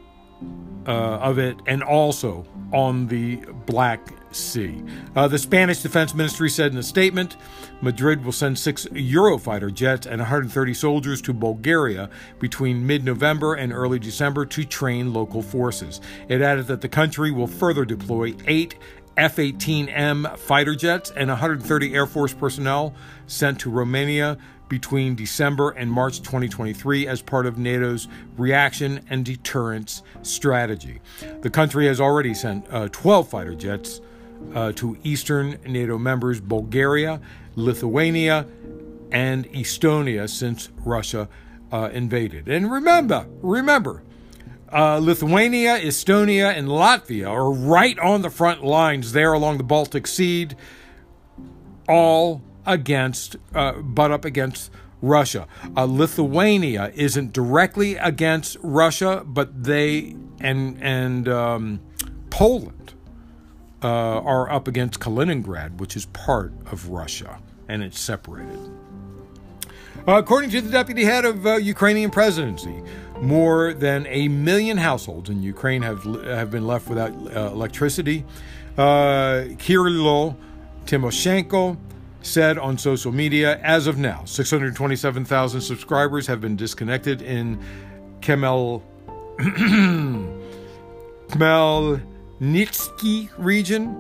uh, 0.87 0.91
of 0.91 1.39
it 1.39 1.57
and 1.67 1.83
also 1.83 2.47
on 2.73 3.07
the 3.09 3.37
Black 3.67 4.01
Sea. 4.31 4.83
Uh, 5.17 5.27
the 5.29 5.39
Spanish 5.39 5.83
Defense 5.83 6.15
Ministry 6.15 6.51
said 6.51 6.73
in 6.73 6.79
a 6.79 6.83
statement 6.83 7.37
Madrid 7.81 8.25
will 8.25 8.33
send 8.33 8.59
six 8.59 8.87
Eurofighter 8.87 9.73
jets 9.73 10.07
and 10.07 10.19
130 10.19 10.75
soldiers 10.75 11.23
to 11.23 11.33
Bulgaria 11.33 12.11
between 12.39 12.87
mid 12.87 13.05
November 13.05 13.55
and 13.55 13.73
early 13.73 13.99
December 13.99 14.45
to 14.47 14.65
train 14.65 15.13
local 15.13 15.43
forces. 15.43 16.01
It 16.29 16.41
added 16.41 16.67
that 16.67 16.81
the 16.81 16.89
country 16.89 17.31
will 17.31 17.47
further 17.47 17.85
deploy 17.85 18.35
eight 18.47 18.77
F 19.19 19.37
18M 19.37 20.39
fighter 20.39 20.77
jets 20.77 21.11
and 21.11 21.29
130 21.29 21.93
Air 21.93 22.07
Force 22.07 22.33
personnel 22.33 22.95
sent 23.27 23.59
to 23.61 23.71
Romania 23.71 24.39
between 24.69 25.17
December 25.17 25.71
and 25.71 25.91
March 25.91 26.19
2023 26.19 27.09
as 27.09 27.21
part 27.21 27.45
of 27.45 27.59
NATO's 27.59 28.07
reaction 28.37 29.05
and 29.11 29.25
deterrence 29.25 30.05
strategy. 30.23 31.01
The 31.41 31.51
country 31.51 31.87
has 31.87 32.01
already 32.01 32.33
sent 32.33 32.67
uh, 32.71 32.89
12 32.93 33.29
fighter 33.29 33.55
jets 33.57 34.01
uh, 34.55 34.71
to 34.73 34.97
eastern 35.03 35.59
NATO 35.67 35.99
members 35.99 36.41
Bulgaria, 36.41 37.21
Lithuania, 37.57 38.47
and 39.11 39.51
Estonia 39.53 40.29
since 40.29 40.69
Russia 40.85 41.29
uh, 41.73 41.91
invaded. 41.93 42.49
And 42.49 42.71
remember, 42.71 43.27
remember, 43.43 44.05
uh, 44.73 44.99
Lithuania, 44.99 45.79
Estonia, 45.79 46.57
and 46.57 46.69
Latvia 46.69 47.29
are 47.29 47.51
right 47.51 47.99
on 47.99 48.23
the 48.23 48.31
front 48.31 48.65
lines 48.65 49.13
there 49.13 49.33
along 49.33 49.59
the 49.59 49.65
Baltic 49.65 50.07
Sea, 50.07 50.49
all 51.89 52.43
against, 52.67 53.37
uh, 53.55 53.73
butt 53.73 54.11
up 54.11 54.25
against 54.25 54.71
Russia. 55.01 55.47
Uh, 55.77 55.85
Lithuania 55.85 56.93
isn't 56.95 57.33
directly 57.33 57.97
against 57.97 58.57
Russia, 58.63 59.23
but 59.25 59.65
they 59.65 60.17
and 60.41 60.77
and 60.83 61.29
um, 61.29 61.81
Poland 62.31 62.95
uh, 63.83 63.87
are 63.87 64.51
up 64.51 64.69
against 64.69 65.01
Kaliningrad, 65.01 65.79
which 65.79 65.97
is 65.97 66.07
part 66.07 66.53
of 66.67 66.89
Russia, 66.89 67.39
and 67.69 67.83
it's 67.83 67.99
separated. 67.99 68.59
Uh, 70.07 70.19
according 70.19 70.51
to 70.51 70.61
the 70.61 70.71
deputy 70.71 71.05
head 71.05 71.25
of 71.25 71.47
uh, 71.47 71.57
Ukrainian 71.57 72.11
presidency, 72.11 72.83
more 73.21 73.75
than 73.75 74.07
a 74.09 74.29
million 74.29 74.77
households 74.77 75.31
in 75.31 75.43
Ukraine 75.43 75.83
have 75.83 76.03
have 76.25 76.51
been 76.51 76.67
left 76.67 76.89
without 76.89 77.13
uh, 77.13 77.51
electricity. 77.53 78.25
Uh, 78.77 79.45
Kirilo 79.59 80.37
Timoshenko 80.87 81.77
said 82.23 82.59
on 82.59 82.79
social 82.79 83.13
media, 83.13 83.61
as 83.63 83.87
of 83.87 83.99
now, 83.99 84.25
627,000 84.25 85.61
subscribers 85.61 86.27
have 86.27 86.41
been 86.41 86.57
disconnected 86.57 87.23
in 87.23 87.61
Kemel 88.21 88.83
Khmelnytsky 91.29 93.31
region, 93.39 93.95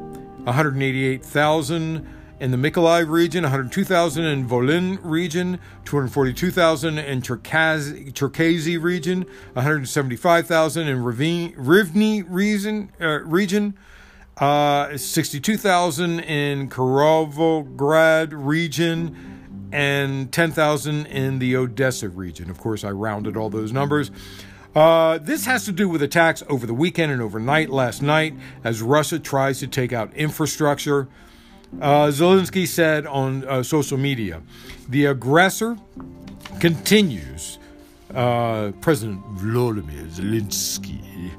188,000 0.45 2.18
in 2.41 2.51
the 2.51 2.57
Mykolaiv 2.57 3.09
region, 3.09 3.43
102,000 3.43 4.25
in 4.25 4.49
Volyn 4.49 4.99
region, 5.03 5.59
242,000 5.85 6.99
in 6.99 7.21
Cherkasy 7.21 8.81
region, 8.81 9.27
175,000 9.55 10.89
in 10.89 10.99
Rivne 10.99 12.25
region, 12.29 12.93
uh, 13.01 13.21
region 13.25 13.75
uh, 14.39 14.97
62,000 14.97 16.21
in 16.21 16.69
Kirovograd 16.69 18.29
region, 18.33 19.69
and 19.73 20.33
10,000 20.33 21.07
in 21.07 21.39
the 21.41 21.57
Odessa 21.57 22.09
region. 22.09 22.49
Of 22.49 22.59
course, 22.59 22.85
I 22.85 22.91
rounded 22.91 23.37
all 23.37 23.51
those 23.51 23.73
numbers. 23.73 24.11
Uh, 24.75 25.19
this 25.19 25.45
has 25.47 25.65
to 25.65 25.73
do 25.73 25.89
with 25.89 26.03
attacks 26.03 26.43
over 26.49 26.67
the 26.67 26.75
weekend 26.75 27.11
and 27.11 27.21
overnight 27.21 27.69
last 27.69 28.01
night 28.01 28.35
as 28.63 28.81
Russia 28.81 29.19
tries 29.19 29.59
to 29.59 29.67
take 29.67 29.93
out 29.93 30.15
infrastructure. 30.15 31.09
Uh, 31.81 32.09
Zelensky 32.09 32.67
said 32.67 33.07
on 33.07 33.45
uh, 33.45 33.63
social 33.63 33.99
media 33.99 34.43
the 34.89 35.07
aggressor 35.07 35.77
continues. 36.61 37.59
Uh, 38.13 38.73
President 38.81 39.23
Volodymyr 39.37 40.09
Zelensky 40.09 41.31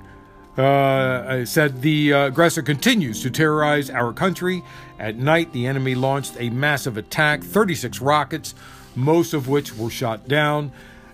uh, 0.59 1.45
said 1.45 1.81
the 1.81 2.13
uh, 2.13 2.27
aggressor 2.27 2.61
continues 2.61 3.21
to 3.23 3.29
terrorize 3.29 3.89
our 3.89 4.13
country. 4.13 4.61
At 4.99 5.15
night, 5.15 5.51
the 5.53 5.65
enemy 5.65 5.95
launched 5.95 6.35
a 6.37 6.49
massive 6.49 6.97
attack 6.97 7.41
36 7.43 8.01
rockets, 8.01 8.53
most 8.95 9.33
of 9.33 9.47
which 9.47 9.75
were 9.75 9.89
shot 9.89 10.27
down. 10.27 10.71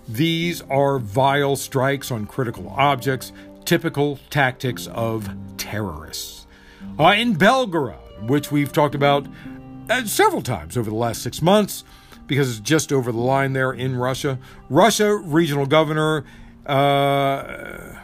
These 0.07 0.61
are 0.63 0.99
vile 0.99 1.55
strikes 1.55 2.11
on 2.11 2.25
critical 2.25 2.69
objects, 2.69 3.31
typical 3.65 4.19
tactics 4.29 4.87
of 4.87 5.29
terrorists. 5.57 6.47
Uh, 6.99 7.15
in 7.17 7.35
Belgorod, 7.35 8.04
which 8.21 8.51
we've 8.51 8.71
talked 8.71 8.95
about 8.95 9.27
uh, 9.89 10.05
several 10.05 10.41
times 10.41 10.77
over 10.77 10.89
the 10.89 10.95
last 10.95 11.21
six 11.21 11.41
months, 11.41 11.83
because 12.27 12.49
it's 12.49 12.59
just 12.59 12.91
over 12.91 13.11
the 13.11 13.19
line 13.19 13.53
there 13.53 13.71
in 13.71 13.95
Russia, 13.95 14.39
Russia 14.69 15.15
regional 15.15 15.65
governor. 15.65 16.25
Uh, 16.65 17.95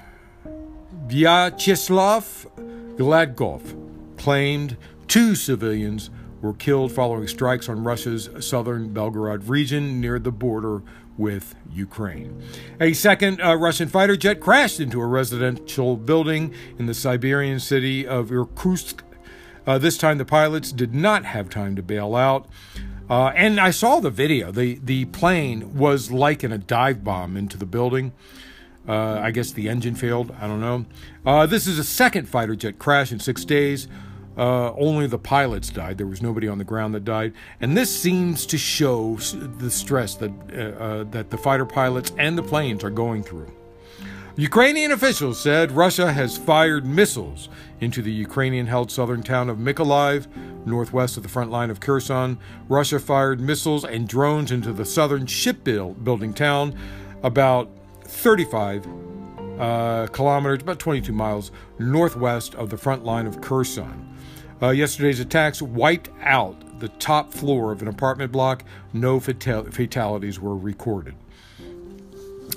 Vyacheslav 1.08 2.48
Gladkov 2.96 4.18
claimed 4.18 4.78
two 5.08 5.36
civilians 5.36 6.10
were 6.42 6.54
killed 6.54 6.92
following 6.92 7.28
strikes 7.28 7.68
on 7.68 7.84
Russia's 7.84 8.30
southern 8.40 8.94
Belgorod 8.94 9.50
region 9.50 10.00
near 10.00 10.20
the 10.20 10.32
border 10.32 10.82
with 11.18 11.56
Ukraine. 11.72 12.42
A 12.80 12.94
second 12.94 13.42
uh, 13.42 13.56
Russian 13.56 13.88
fighter 13.88 14.16
jet 14.16 14.40
crashed 14.40 14.80
into 14.80 15.02
a 15.02 15.06
residential 15.06 15.98
building 15.98 16.54
in 16.80 16.86
the 16.86 16.94
Siberian 16.94 17.60
city 17.60 18.08
of 18.08 18.32
Irkutsk. 18.32 19.04
Uh, 19.68 19.78
this 19.78 19.98
time, 19.98 20.18
the 20.18 20.26
pilots 20.26 20.72
did 20.72 20.94
not 20.94 21.26
have 21.26 21.50
time 21.50 21.76
to 21.76 21.84
bail 21.84 22.16
out. 22.16 22.48
Uh, 23.10 23.28
and 23.36 23.60
I 23.60 23.72
saw 23.72 24.00
the 24.00 24.10
video. 24.10 24.52
The, 24.52 24.80
the 24.84 25.06
plane 25.06 25.78
was 25.78 26.12
like 26.12 26.44
in 26.44 26.52
a 26.52 26.58
dive 26.58 27.04
bomb 27.04 27.38
into 27.38 27.58
the 27.58 27.66
building. 27.66 28.14
Uh, 28.88 29.20
I 29.20 29.32
guess 29.32 29.52
the 29.52 29.70
engine 29.70 29.96
failed. 29.96 30.34
I 30.42 30.48
don't 30.48 30.62
know. 30.62 30.86
Uh, 31.26 31.46
this 31.46 31.68
is 31.68 31.78
a 31.78 31.84
second 31.84 32.28
fighter 32.28 32.56
jet 32.56 32.80
crash 32.80 33.12
in 33.12 33.20
six 33.20 33.46
days 33.46 33.88
Uh, 34.38 34.72
only 34.76 35.08
the 35.08 35.20
pilots 35.20 35.70
died. 35.70 35.98
There 35.98 36.08
was 36.08 36.22
nobody 36.22 36.48
on 36.48 36.58
the 36.58 36.64
ground 36.64 36.94
that 36.96 37.04
died, 37.04 37.34
and 37.60 37.76
this 37.76 37.92
seems 37.92 38.46
to 38.46 38.58
show 38.58 39.18
the 39.60 39.70
stress 39.70 40.16
that 40.16 40.32
uh, 40.32 40.84
uh, 40.84 41.04
that 41.12 41.30
the 41.30 41.38
fighter 41.38 41.66
pilots 41.66 42.14
and 42.18 42.38
the 42.38 42.44
planes 42.44 42.82
are 42.84 42.90
going 42.90 43.24
through. 43.24 43.52
Ukrainian 44.38 44.94
officials 44.94 45.42
said 45.42 45.74
Russia 45.74 46.14
has 46.14 46.38
fired 46.38 46.86
missiles 46.86 47.50
into 47.82 48.02
the 48.02 48.12
Ukrainian 48.14 48.66
held 48.66 48.90
southern 48.90 49.22
town 49.24 49.50
of 49.50 49.58
Mykolaiv, 49.58 50.28
northwest 50.66 51.18
of 51.18 51.24
the 51.24 51.30
front 51.30 51.52
line 51.52 51.70
of 51.70 51.82
Kherson. 51.82 52.38
Russia 52.70 52.98
fired 52.98 53.42
missiles 53.42 53.84
and 53.84 54.08
drones 54.08 54.50
into 54.50 54.72
the 54.72 54.86
southern 54.86 55.26
shipbuilding 55.26 56.34
town, 56.34 56.74
about 57.24 57.70
35 58.06 58.88
uh, 59.60 60.08
kilometers, 60.08 60.62
about 60.62 60.80
22 60.80 61.12
miles 61.12 61.52
northwest 61.78 62.56
of 62.56 62.70
the 62.70 62.78
front 62.78 63.04
line 63.04 63.28
of 63.28 63.42
Kherson. 63.42 64.16
Uh, 64.62 64.70
yesterday's 64.70 65.20
attacks 65.20 65.62
wiped 65.62 66.10
out 66.22 66.80
the 66.80 66.88
top 66.88 67.34
floor 67.34 67.74
of 67.74 67.82
an 67.82 67.90
apartment 67.90 68.32
block. 68.32 68.64
No 68.94 69.20
fatal- 69.20 69.66
fatalities 69.66 70.40
were 70.40 70.56
recorded. 70.56 71.16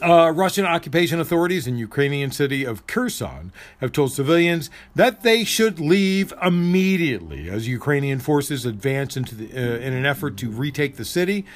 Uh, 0.05 0.31
Russian 0.31 0.67
occupation 0.67 1.19
authorities 1.19 1.67
in 1.67 1.79
Ukrainian 1.79 2.31
city 2.31 2.63
of 2.65 2.87
Kherson 2.87 3.53
have 3.81 3.91
told 3.91 4.13
civilians 4.13 4.69
that 4.95 5.23
they 5.23 5.45
should 5.45 5.81
leave 5.81 6.35
immediately 6.43 7.49
as 7.49 7.67
Ukrainian 7.67 8.19
forces 8.19 8.67
advance 8.67 9.17
into 9.17 9.35
the, 9.35 9.47
uh, 9.47 9.79
in 9.79 9.95
an 9.95 10.05
effort 10.05 10.37
to 10.39 10.51
retake 10.51 10.97
the 10.97 11.07
city. 11.07 11.47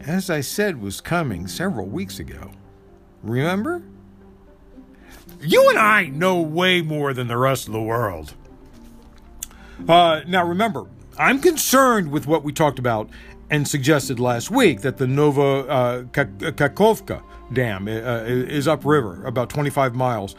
As 0.00 0.30
I 0.30 0.40
said, 0.40 0.80
was 0.80 1.02
coming 1.02 1.46
several 1.46 1.86
weeks 1.86 2.18
ago. 2.18 2.52
Remember? 3.22 3.82
You 5.42 5.68
and 5.68 5.78
I 5.78 6.06
know 6.06 6.40
way 6.40 6.80
more 6.80 7.12
than 7.12 7.28
the 7.28 7.36
rest 7.36 7.66
of 7.66 7.74
the 7.74 7.82
world. 7.82 8.32
Uh, 9.86 10.22
now, 10.26 10.46
remember, 10.46 10.86
I'm 11.18 11.40
concerned 11.40 12.10
with 12.10 12.26
what 12.26 12.42
we 12.42 12.52
talked 12.52 12.78
about 12.78 13.10
and 13.50 13.66
suggested 13.66 14.18
last 14.18 14.50
week 14.50 14.80
that 14.82 14.96
the 14.96 15.06
Nova 15.06 15.42
uh, 15.42 16.02
Kakhovka 16.04 17.22
Dam 17.52 17.86
uh, 17.88 17.90
is 17.90 18.66
upriver, 18.66 19.24
about 19.26 19.50
25 19.50 19.94
miles 19.94 20.34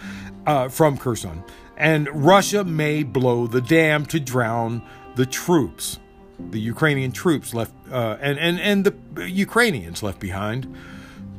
uh, 0.45 0.69
from 0.69 0.97
Kherson. 0.97 1.43
And 1.77 2.07
Russia 2.13 2.63
may 2.63 3.03
blow 3.03 3.47
the 3.47 3.61
dam 3.61 4.05
to 4.07 4.19
drown 4.19 4.81
the 5.15 5.25
troops, 5.25 5.99
the 6.39 6.59
Ukrainian 6.59 7.11
troops 7.11 7.53
left, 7.53 7.73
uh, 7.91 8.17
and, 8.21 8.39
and, 8.39 8.59
and 8.59 8.85
the 8.85 9.29
Ukrainians 9.29 10.01
left 10.01 10.19
behind. 10.19 10.73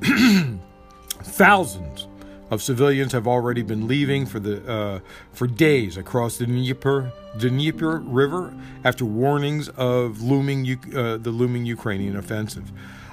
Thousands 1.23 2.06
of 2.50 2.62
civilians 2.62 3.12
have 3.12 3.26
already 3.26 3.62
been 3.62 3.86
leaving 3.86 4.26
for 4.26 4.38
the 4.38 4.66
uh, 4.70 5.00
for 5.32 5.46
days 5.46 5.96
across 5.96 6.36
the 6.36 6.46
Dnieper, 6.46 7.12
Dnieper 7.36 7.98
River 7.98 8.54
after 8.84 9.04
warnings 9.04 9.68
of 9.70 10.22
looming 10.22 10.78
uh, 10.94 11.16
the 11.16 11.30
looming 11.30 11.66
Ukrainian 11.66 12.16
offensive. 12.16 12.70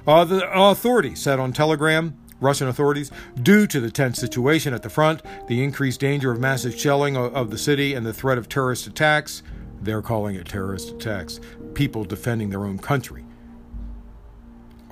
Uh, 0.08 0.24
the 0.26 0.50
authorities 0.52 1.22
said 1.22 1.40
on 1.40 1.54
Telegram. 1.54 2.18
Russian 2.42 2.68
authorities, 2.68 3.10
due 3.42 3.66
to 3.68 3.80
the 3.80 3.90
tense 3.90 4.20
situation 4.20 4.74
at 4.74 4.84
the 4.84 4.90
front, 4.90 5.22
the 5.48 5.64
increased 5.64 6.02
danger 6.02 6.30
of 6.30 6.42
massive 6.42 6.78
shelling 6.78 7.16
of, 7.16 7.34
of 7.34 7.52
the 7.52 7.58
city, 7.58 7.94
and 7.94 8.06
the 8.06 8.12
threat 8.12 8.38
of 8.38 8.50
terrorist 8.50 8.86
attacks, 8.86 9.44
they're 9.82 10.02
calling 10.02 10.36
it 10.36 10.46
terrorist 10.46 10.90
attacks, 10.90 11.40
people 11.74 12.04
defending 12.04 12.50
their 12.50 12.66
own 12.66 12.80
country 12.80 13.24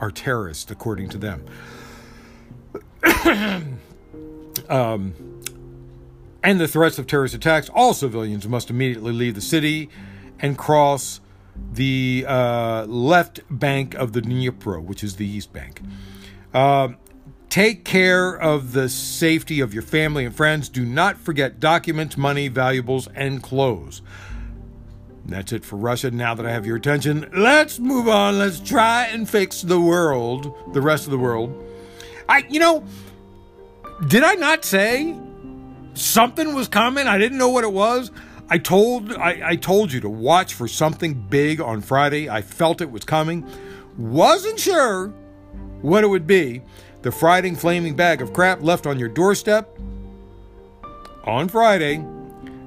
are 0.02 0.12
terrorists, 0.12 0.70
according 0.72 1.10
to 1.10 1.18
them. 1.18 1.46
um, 4.70 5.14
and 6.44 6.60
the 6.60 6.68
threats 6.68 6.98
of 6.98 7.08
terrorist 7.08 7.34
attacks, 7.34 7.70
all 7.70 7.94
civilians 7.94 8.48
must 8.48 8.70
immediately 8.70 9.12
leave 9.12 9.36
the 9.36 9.42
city 9.42 9.90
and 10.40 10.58
cross 10.58 11.22
the 11.74 12.26
uh, 12.28 12.86
left 12.86 13.42
bank 13.50 13.94
of 13.96 14.14
the 14.14 14.22
Dnipro, 14.22 14.82
which 14.84 15.04
is 15.04 15.18
the 15.18 15.28
east 15.28 15.54
bank. 15.54 15.82
Uh, 16.54 16.90
take 17.50 17.86
care 17.86 18.34
of 18.34 18.72
the 18.74 18.90
safety 18.90 19.60
of 19.60 19.74
your 19.74 19.84
family 19.84 20.26
and 20.26 20.36
friends. 20.36 20.70
Do 20.70 20.86
not 20.86 21.18
forget 21.18 21.60
documents, 21.60 22.18
money, 22.18 22.48
valuables, 22.48 23.08
and 23.14 23.44
clothes. 23.44 24.02
That's 25.26 25.52
it 25.54 25.64
for 25.64 25.76
Russia. 25.76 26.10
Now 26.10 26.34
that 26.34 26.46
I 26.46 26.52
have 26.52 26.66
your 26.66 26.78
attention, 26.78 27.30
let's 27.36 27.80
move 27.80 28.08
on. 28.08 28.40
Let's 28.40 28.60
try 28.60 29.06
and 29.06 29.30
fix 29.30 29.62
the 29.62 29.80
world, 29.80 30.74
the 30.74 30.82
rest 30.82 31.06
of 31.06 31.12
the 31.12 31.20
world. 31.20 31.54
I, 32.28 32.46
you 32.50 32.60
know, 32.60 32.84
did 34.08 34.24
I 34.24 34.36
not 34.36 34.66
say 34.66 35.16
something 35.94 36.54
was 36.54 36.68
coming? 36.68 37.08
I 37.08 37.18
didn't 37.18 37.38
know 37.38 37.50
what 37.50 37.64
it 37.64 37.72
was. 37.72 38.12
I 38.50 38.58
told 38.58 39.14
I, 39.14 39.42
I 39.52 39.56
told 39.56 39.94
you 39.94 40.02
to 40.02 40.10
watch 40.10 40.54
for 40.56 40.68
something 40.68 41.14
big 41.14 41.62
on 41.62 41.82
Friday. 41.82 42.30
I 42.30 42.42
felt 42.42 42.82
it 42.82 42.92
was 42.92 43.06
coming. 43.06 43.50
Wasn't 43.98 44.60
sure 44.60 45.08
what 45.82 46.04
it 46.04 46.08
would 46.08 46.28
be. 46.28 46.62
The 47.02 47.12
Friday 47.12 47.54
flaming 47.56 47.96
bag 47.96 48.22
of 48.22 48.34
crap 48.34 48.62
left 48.62 48.86
on 48.86 49.00
your 49.00 49.10
doorstep 49.10 49.80
on 51.24 51.48
Friday. 51.48 52.06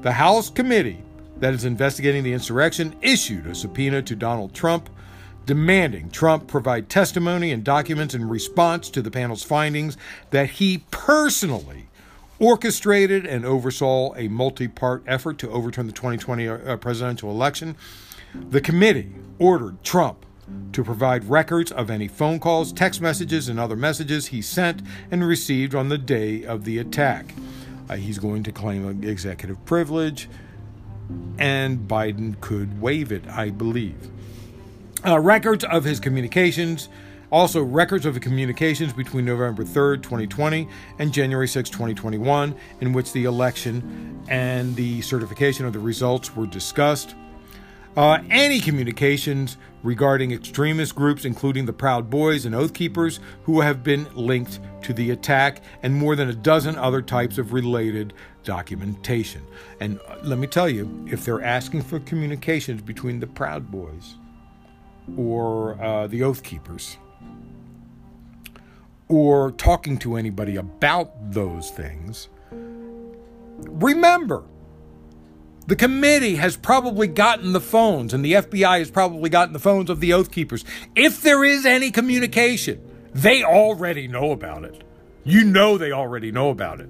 The 0.02 0.12
House 0.12 0.50
committee 0.50 1.02
that 1.38 1.54
is 1.54 1.64
investigating 1.64 2.22
the 2.22 2.32
insurrection 2.32 2.94
issued 3.02 3.46
a 3.46 3.54
subpoena 3.54 4.02
to 4.02 4.14
Donald 4.14 4.54
Trump 4.54 4.88
demanding 5.46 6.10
Trump 6.10 6.46
provide 6.46 6.88
testimony 6.88 7.52
and 7.52 7.64
documents 7.64 8.14
in 8.14 8.28
response 8.28 8.88
to 8.90 9.02
the 9.02 9.10
panel's 9.10 9.42
findings 9.42 9.96
that 10.30 10.50
he 10.50 10.84
personally 10.90 11.88
orchestrated 12.38 13.26
and 13.26 13.44
oversaw 13.44 14.14
a 14.16 14.28
multi 14.28 14.68
part 14.68 15.02
effort 15.06 15.38
to 15.38 15.50
overturn 15.50 15.86
the 15.86 15.92
2020 15.92 16.48
uh, 16.48 16.76
presidential 16.78 17.30
election. 17.30 17.76
The 18.34 18.60
committee 18.60 19.14
ordered 19.38 19.82
Trump 19.84 20.26
to 20.72 20.84
provide 20.84 21.24
records 21.24 21.72
of 21.72 21.90
any 21.90 22.08
phone 22.08 22.38
calls, 22.38 22.72
text 22.72 23.00
messages, 23.00 23.48
and 23.48 23.58
other 23.58 23.76
messages 23.76 24.26
he 24.26 24.42
sent 24.42 24.82
and 25.10 25.26
received 25.26 25.74
on 25.74 25.88
the 25.88 25.98
day 25.98 26.44
of 26.44 26.64
the 26.64 26.78
attack. 26.78 27.34
Uh, 27.88 27.96
he's 27.96 28.18
going 28.18 28.42
to 28.42 28.52
claim 28.52 29.04
executive 29.04 29.64
privilege, 29.64 30.28
and 31.38 31.88
Biden 31.88 32.40
could 32.40 32.80
waive 32.80 33.12
it, 33.12 33.26
I 33.28 33.50
believe. 33.50 34.10
Uh, 35.06 35.20
records 35.20 35.64
of 35.64 35.84
his 35.84 36.00
communications, 36.00 36.88
also 37.30 37.62
records 37.62 38.06
of 38.06 38.14
the 38.14 38.20
communications 38.20 38.92
between 38.92 39.26
November 39.26 39.62
3rd, 39.62 40.02
2020 40.02 40.66
and 40.98 41.12
January 41.12 41.46
6, 41.46 41.68
2021, 41.68 42.54
in 42.80 42.92
which 42.94 43.12
the 43.12 43.24
election 43.24 44.24
and 44.28 44.74
the 44.76 45.02
certification 45.02 45.66
of 45.66 45.74
the 45.74 45.78
results 45.78 46.34
were 46.34 46.46
discussed. 46.46 47.14
Uh, 47.98 48.18
any 48.30 48.60
communications 48.60 49.58
regarding 49.82 50.32
extremist 50.32 50.94
groups, 50.94 51.26
including 51.26 51.66
the 51.66 51.72
Proud 51.72 52.08
Boys 52.08 52.46
and 52.46 52.54
Oath 52.54 52.72
Keepers, 52.72 53.20
who 53.42 53.60
have 53.60 53.82
been 53.82 54.06
linked 54.14 54.58
to 54.82 54.94
the 54.94 55.10
attack, 55.10 55.62
and 55.82 55.94
more 55.94 56.16
than 56.16 56.30
a 56.30 56.34
dozen 56.34 56.76
other 56.76 57.02
types 57.02 57.36
of 57.36 57.52
related 57.52 58.14
documentation. 58.42 59.42
And 59.80 60.00
uh, 60.08 60.16
let 60.22 60.38
me 60.38 60.46
tell 60.46 60.68
you, 60.68 61.06
if 61.10 61.24
they're 61.26 61.44
asking 61.44 61.82
for 61.82 62.00
communications 62.00 62.80
between 62.80 63.20
the 63.20 63.26
Proud 63.26 63.70
Boys, 63.70 64.16
or 65.16 65.80
uh, 65.82 66.06
the 66.06 66.22
Oath 66.22 66.42
Keepers 66.42 66.98
or 69.08 69.52
talking 69.52 69.98
to 69.98 70.16
anybody 70.16 70.56
about 70.56 71.32
those 71.32 71.70
things, 71.70 72.28
remember 73.58 74.44
the 75.66 75.76
committee 75.76 76.36
has 76.36 76.56
probably 76.56 77.06
gotten 77.06 77.52
the 77.52 77.60
phones, 77.60 78.12
and 78.12 78.24
the 78.24 78.32
FBI 78.32 78.78
has 78.78 78.90
probably 78.90 79.30
gotten 79.30 79.52
the 79.52 79.58
phones 79.58 79.88
of 79.88 80.00
the 80.00 80.12
Oath 80.12 80.30
Keepers. 80.30 80.64
If 80.94 81.22
there 81.22 81.44
is 81.44 81.64
any 81.64 81.90
communication, 81.90 82.80
they 83.14 83.42
already 83.42 84.08
know 84.08 84.30
about 84.30 84.64
it. 84.64 84.84
You 85.24 85.44
know 85.44 85.78
they 85.78 85.92
already 85.92 86.30
know 86.30 86.50
about 86.50 86.80
it. 86.80 86.88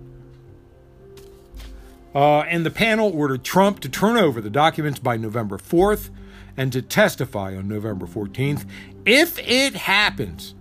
Uh, 2.15 2.41
and 2.41 2.65
the 2.65 2.71
panel 2.71 3.13
ordered 3.17 3.45
Trump 3.45 3.81
to 3.81 3.89
turn 3.89 4.17
over 4.17 4.41
the 4.41 4.51
documents 4.51 4.99
by 4.99 5.17
November 5.17 5.59
4th 5.59 6.11
and 6.57 6.73
to 6.73 6.83
testify 6.83 7.57
on 7.57 7.69
November 7.69 8.07
14th. 8.07 8.67
If 9.05 9.39
it 9.39 9.75
happens, 9.75 10.55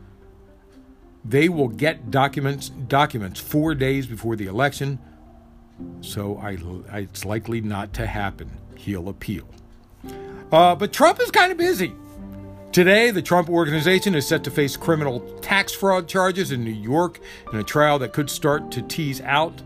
they 1.24 1.50
will 1.50 1.70
get 1.70 2.12
documents 2.12 2.70
documents 2.70 3.40
4 3.40 3.76
days 3.76 4.06
before 4.08 4.36
the 4.36 4.48
election. 4.48 5.00
So 6.02 6.38
I, 6.38 6.58
it's 7.00 7.26
likely 7.26 7.62
not 7.62 7.94
to 7.94 8.06
happen. 8.06 8.52
He'll 8.76 9.10
appeal. 9.10 9.48
Uh, 10.52 10.76
but 10.76 10.94
Trump 10.94 11.20
is 11.22 11.32
kind 11.32 11.52
of 11.52 11.58
busy. 11.58 11.94
Today, 12.74 13.12
the 13.12 13.22
Trump 13.22 13.50
organization 13.50 14.16
is 14.16 14.28
set 14.28 14.44
to 14.46 14.52
face 14.52 14.76
criminal 14.76 15.20
tax 15.42 15.72
fraud 15.72 16.08
charges 16.08 16.52
in 16.52 16.64
New 16.64 16.72
York 16.72 17.20
in 17.52 17.60
a 17.60 17.64
trial 17.64 18.00
that 18.00 18.14
could 18.14 18.30
start 18.30 18.72
to 18.72 18.82
tease 18.82 19.22
out 19.22 19.62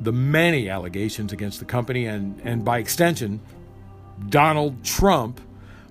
the 0.00 0.12
many 0.12 0.68
allegations 0.68 1.32
against 1.32 1.58
the 1.58 1.64
company 1.64 2.06
and, 2.06 2.40
and 2.44 2.64
by 2.64 2.78
extension, 2.78 3.40
Donald 4.28 4.84
Trump 4.84 5.40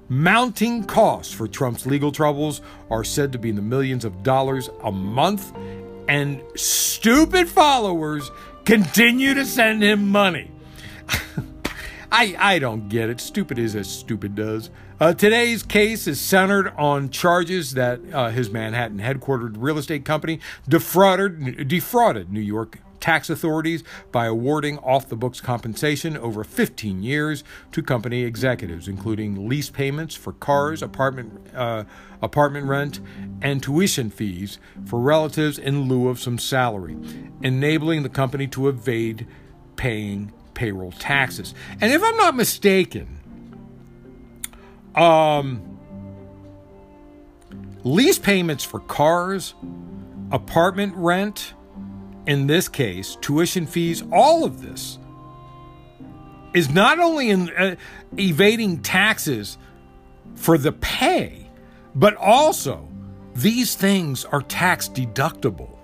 Mounting 0.09 0.85
costs 0.85 1.33
for 1.33 1.47
Trump's 1.47 1.85
legal 1.85 2.11
troubles 2.11 2.61
are 2.89 3.03
said 3.03 3.33
to 3.33 3.37
be 3.37 3.49
in 3.49 3.55
the 3.55 3.61
millions 3.61 4.05
of 4.05 4.23
dollars 4.23 4.69
a 4.83 4.91
month, 4.91 5.53
and 6.07 6.41
stupid 6.55 7.49
followers 7.49 8.31
continue 8.63 9.33
to 9.33 9.45
send 9.45 9.83
him 9.83 10.07
money. 10.09 10.49
I, 12.11 12.35
I 12.39 12.59
don't 12.59 12.87
get 12.87 13.09
it. 13.09 13.19
Stupid 13.19 13.59
is 13.59 13.75
as 13.75 13.89
stupid 13.89 14.33
does. 14.35 14.69
Uh, 14.99 15.13
today's 15.13 15.61
case 15.61 16.07
is 16.07 16.21
centered 16.21 16.73
on 16.77 17.09
charges 17.09 17.73
that 17.73 17.99
uh, 18.13 18.29
his 18.29 18.49
Manhattan 18.49 18.99
headquartered 18.99 19.55
real 19.57 19.77
estate 19.77 20.05
company 20.05 20.39
defrauded, 20.67 21.67
defrauded 21.67 22.31
New 22.31 22.39
York 22.39 22.79
tax 22.99 23.29
authorities 23.29 23.83
by 24.11 24.25
awarding 24.25 24.77
off 24.79 25.07
the 25.09 25.15
books 25.15 25.41
compensation 25.41 26.17
over 26.17 26.43
15 26.43 27.03
years 27.03 27.43
to 27.71 27.81
company 27.81 28.23
executives, 28.23 28.87
including 28.87 29.47
lease 29.47 29.69
payments 29.69 30.15
for 30.15 30.33
cars, 30.33 30.81
apartment, 30.81 31.47
uh, 31.55 31.83
apartment 32.21 32.67
rent, 32.67 32.99
and 33.41 33.61
tuition 33.61 34.09
fees 34.09 34.59
for 34.85 34.99
relatives 34.99 35.57
in 35.57 35.83
lieu 35.83 36.07
of 36.07 36.19
some 36.19 36.39
salary, 36.39 36.97
enabling 37.41 38.03
the 38.03 38.09
company 38.09 38.47
to 38.47 38.67
evade 38.67 39.27
paying 39.75 40.31
payroll 40.53 40.91
taxes. 40.91 41.53
And 41.79 41.93
if 41.93 42.03
I'm 42.03 42.17
not 42.17 42.35
mistaken, 42.35 43.19
um, 44.95 45.61
lease 47.83 48.17
payments 48.17 48.63
for 48.63 48.79
cars, 48.79 49.53
apartment 50.31 50.95
rent, 50.95 51.53
in 52.27 52.45
this 52.45 52.67
case, 52.67 53.17
tuition 53.21 53.65
fees, 53.65 54.03
all 54.11 54.43
of 54.43 54.61
this 54.61 54.99
is 56.53 56.69
not 56.69 56.99
only 56.99 57.29
in 57.29 57.49
uh, 57.51 57.75
evading 58.19 58.81
taxes 58.81 59.57
for 60.35 60.57
the 60.57 60.73
pay, 60.73 61.49
but 61.95 62.15
also 62.15 62.87
these 63.33 63.75
things 63.75 64.25
are 64.25 64.41
tax 64.41 64.89
deductible. 64.89 65.77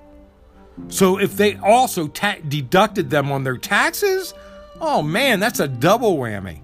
So 0.89 1.17
if 1.19 1.37
they 1.37 1.55
also 1.57 2.07
ta- 2.07 2.37
deducted 2.47 3.09
them 3.09 3.31
on 3.31 3.43
their 3.43 3.57
taxes, 3.57 4.33
oh 4.81 5.01
man, 5.01 5.39
that's 5.39 5.59
a 5.59 5.67
double 5.67 6.17
whammy. 6.17 6.59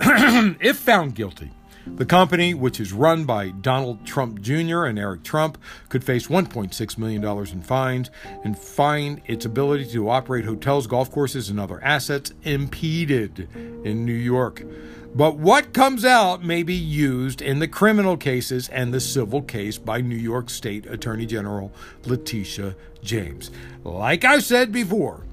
if 0.60 0.76
found 0.76 1.14
guilty, 1.14 1.50
the 1.86 2.06
company, 2.06 2.54
which 2.54 2.80
is 2.80 2.92
run 2.92 3.24
by 3.24 3.50
Donald 3.50 4.04
Trump 4.06 4.40
Jr. 4.40 4.84
and 4.84 4.98
Eric 4.98 5.22
Trump, 5.22 5.58
could 5.88 6.04
face 6.04 6.28
$1.6 6.28 6.98
million 6.98 7.24
in 7.24 7.62
fines 7.62 8.10
and 8.44 8.58
find 8.58 9.20
its 9.26 9.44
ability 9.44 9.86
to 9.86 10.08
operate 10.08 10.44
hotels, 10.44 10.86
golf 10.86 11.10
courses, 11.10 11.50
and 11.50 11.58
other 11.58 11.82
assets 11.82 12.32
impeded 12.42 13.48
in 13.84 14.04
New 14.04 14.12
York. 14.12 14.62
But 15.14 15.36
what 15.36 15.74
comes 15.74 16.06
out 16.06 16.42
may 16.42 16.62
be 16.62 16.74
used 16.74 17.42
in 17.42 17.58
the 17.58 17.68
criminal 17.68 18.16
cases 18.16 18.68
and 18.70 18.94
the 18.94 19.00
civil 19.00 19.42
case 19.42 19.76
by 19.76 20.00
New 20.00 20.16
York 20.16 20.48
State 20.48 20.86
Attorney 20.86 21.26
General 21.26 21.70
Letitia 22.06 22.74
James. 23.02 23.50
Like 23.84 24.24
I 24.24 24.38
said 24.38 24.72
before, 24.72 25.26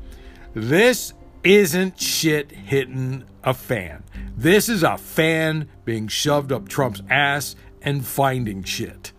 this 0.54 1.14
isn't 1.44 2.00
shit 2.00 2.52
hitting 2.52 3.24
a 3.44 3.54
fan. 3.54 4.04
This 4.36 4.70
is 4.70 4.84
a 4.84 4.98
fan 4.98 5.70
being 5.86 6.08
shoved 6.08 6.52
up 6.52 6.68
Trump's 6.68 7.02
ass 7.10 7.56
and 7.82 8.06
finding 8.06 8.64
shit. 8.64 9.12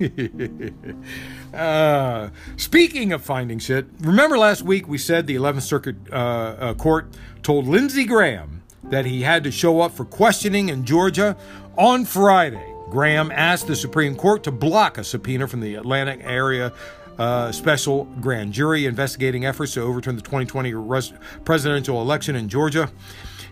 uh, 1.54 2.30
speaking 2.56 3.12
of 3.12 3.22
finding 3.22 3.58
shit, 3.58 3.86
remember 4.00 4.36
last 4.36 4.62
week 4.62 4.88
we 4.88 4.98
said 4.98 5.26
the 5.26 5.36
11th 5.36 5.62
Circuit 5.62 5.96
uh, 6.10 6.14
uh, 6.14 6.74
Court 6.74 7.06
told 7.42 7.66
Lindsey 7.66 8.04
Graham 8.04 8.62
that 8.84 9.06
he 9.06 9.22
had 9.22 9.44
to 9.44 9.52
show 9.52 9.80
up 9.80 9.92
for 9.92 10.04
questioning 10.04 10.68
in 10.68 10.84
Georgia 10.84 11.36
on 11.78 12.04
Friday. 12.04 12.68
Graham 12.90 13.30
asked 13.30 13.68
the 13.68 13.76
Supreme 13.76 14.14
Court 14.14 14.42
to 14.44 14.50
block 14.50 14.98
a 14.98 15.04
subpoena 15.04 15.46
from 15.46 15.60
the 15.60 15.76
Atlanta 15.76 16.20
area 16.22 16.72
uh, 17.18 17.52
special 17.52 18.04
grand 18.20 18.52
jury 18.52 18.86
investigating 18.86 19.44
efforts 19.44 19.74
to 19.74 19.80
overturn 19.82 20.16
the 20.16 20.22
2020 20.22 20.74
res- 20.74 21.12
presidential 21.44 22.00
election 22.00 22.36
in 22.36 22.48
Georgia. 22.48 22.90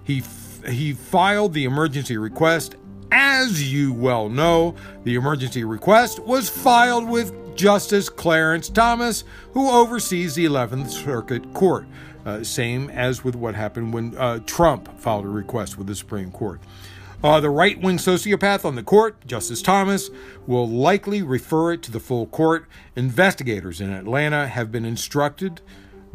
He 0.05 0.19
f- 0.19 0.63
he 0.69 0.93
filed 0.93 1.53
the 1.55 1.65
emergency 1.65 2.17
request. 2.17 2.77
As 3.13 3.73
you 3.73 3.93
well 3.93 4.29
know, 4.29 4.75
the 5.05 5.15
emergency 5.17 5.65
request 5.65 6.21
was 6.21 6.49
filed 6.49 7.09
with 7.09 7.57
Justice 7.57 8.09
Clarence 8.09 8.69
Thomas, 8.69 9.25
who 9.53 9.69
oversees 9.71 10.35
the 10.35 10.45
11th 10.45 10.89
Circuit 10.91 11.53
Court. 11.53 11.87
Uh, 12.25 12.45
same 12.45 12.91
as 12.91 13.25
with 13.25 13.35
what 13.35 13.55
happened 13.55 13.93
when 13.93 14.17
uh, 14.17 14.39
Trump 14.47 14.99
filed 15.01 15.25
a 15.25 15.29
request 15.29 15.79
with 15.79 15.87
the 15.87 15.95
Supreme 15.95 16.31
Court. 16.31 16.61
Uh, 17.23 17.39
the 17.39 17.51
right 17.51 17.79
wing 17.81 17.99
sociopath 17.99 18.65
on 18.65 18.77
the 18.77 18.83
court, 18.83 19.27
Justice 19.27 19.61
Thomas, 19.61 20.11
will 20.47 20.67
likely 20.67 21.21
refer 21.21 21.73
it 21.73 21.83
to 21.83 21.91
the 21.91 22.01
full 22.01 22.27
court. 22.27 22.67
Investigators 22.97 23.81
in 23.81 23.91
Atlanta 23.91 24.49
have 24.49 24.73
been 24.73 24.87
instructed 24.87 25.61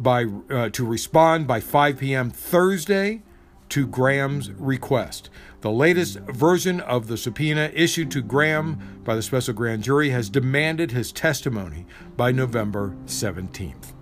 by 0.00 0.24
uh, 0.50 0.68
to 0.70 0.84
respond 0.84 1.46
by 1.46 1.60
5 1.60 1.98
p.m. 1.98 2.30
Thursday 2.30 3.22
to 3.68 3.86
Graham's 3.86 4.50
request. 4.52 5.30
The 5.60 5.70
latest 5.70 6.18
version 6.18 6.80
of 6.80 7.06
the 7.06 7.16
subpoena 7.16 7.70
issued 7.72 8.10
to 8.12 8.22
Graham 8.22 9.00
by 9.04 9.14
the 9.14 9.22
special 9.22 9.54
grand 9.54 9.82
jury 9.84 10.10
has 10.10 10.28
demanded 10.28 10.90
his 10.90 11.12
testimony 11.12 11.86
by 12.16 12.32
November 12.32 12.94
17th. 13.06 13.92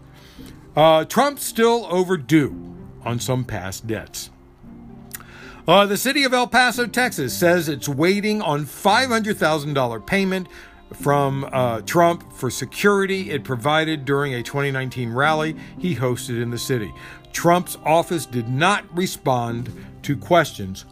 Uh, 0.74 1.04
Trump's 1.04 1.44
still 1.44 1.86
overdue 1.90 2.74
on 3.04 3.20
some 3.20 3.44
past 3.44 3.86
debts. 3.86 4.30
Uh, 5.66 5.86
the 5.86 5.96
city 5.96 6.24
of 6.24 6.34
El 6.34 6.46
Paso, 6.46 6.86
Texas 6.86 7.34
says 7.34 7.70
it's 7.70 7.88
waiting 7.88 8.42
on 8.42 8.66
$500,000 8.66 10.06
payment 10.06 10.46
from 10.92 11.48
uh, 11.52 11.80
Trump 11.80 12.30
for 12.34 12.50
security 12.50 13.30
it 13.30 13.44
provided 13.44 14.04
during 14.04 14.34
a 14.34 14.42
2019 14.42 15.10
rally 15.10 15.56
he 15.78 15.96
hosted 15.96 16.42
in 16.42 16.50
the 16.50 16.58
city. 16.58 16.92
Trump's 17.32 17.78
office 17.84 18.26
did 18.26 18.48
not 18.48 18.84
respond 18.94 19.72
to 20.02 20.16
questions 20.18 20.84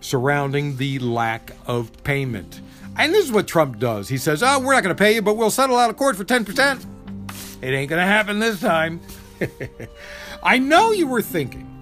surrounding 0.00 0.76
the 0.76 0.98
lack 0.98 1.52
of 1.66 1.92
payment. 2.02 2.60
And 2.96 3.14
this 3.14 3.24
is 3.24 3.30
what 3.30 3.46
Trump 3.46 3.78
does. 3.78 4.08
He 4.08 4.18
says, 4.18 4.42
Oh, 4.42 4.58
we're 4.58 4.74
not 4.74 4.82
going 4.82 4.94
to 4.94 5.00
pay 5.00 5.14
you, 5.14 5.22
but 5.22 5.34
we'll 5.34 5.50
settle 5.50 5.78
out 5.78 5.90
of 5.90 5.96
court 5.96 6.16
for 6.16 6.24
10%. 6.24 6.84
It 7.62 7.66
ain't 7.66 7.88
going 7.88 8.00
to 8.00 8.06
happen 8.06 8.40
this 8.40 8.60
time. 8.60 9.00
I 10.42 10.58
know 10.58 10.90
you 10.90 11.06
were 11.06 11.22
thinking, 11.22 11.77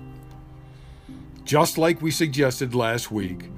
just 1.46 1.78
like 1.78 2.02
we 2.02 2.10
suggested 2.10 2.74
last 2.74 3.10
week, 3.10 3.50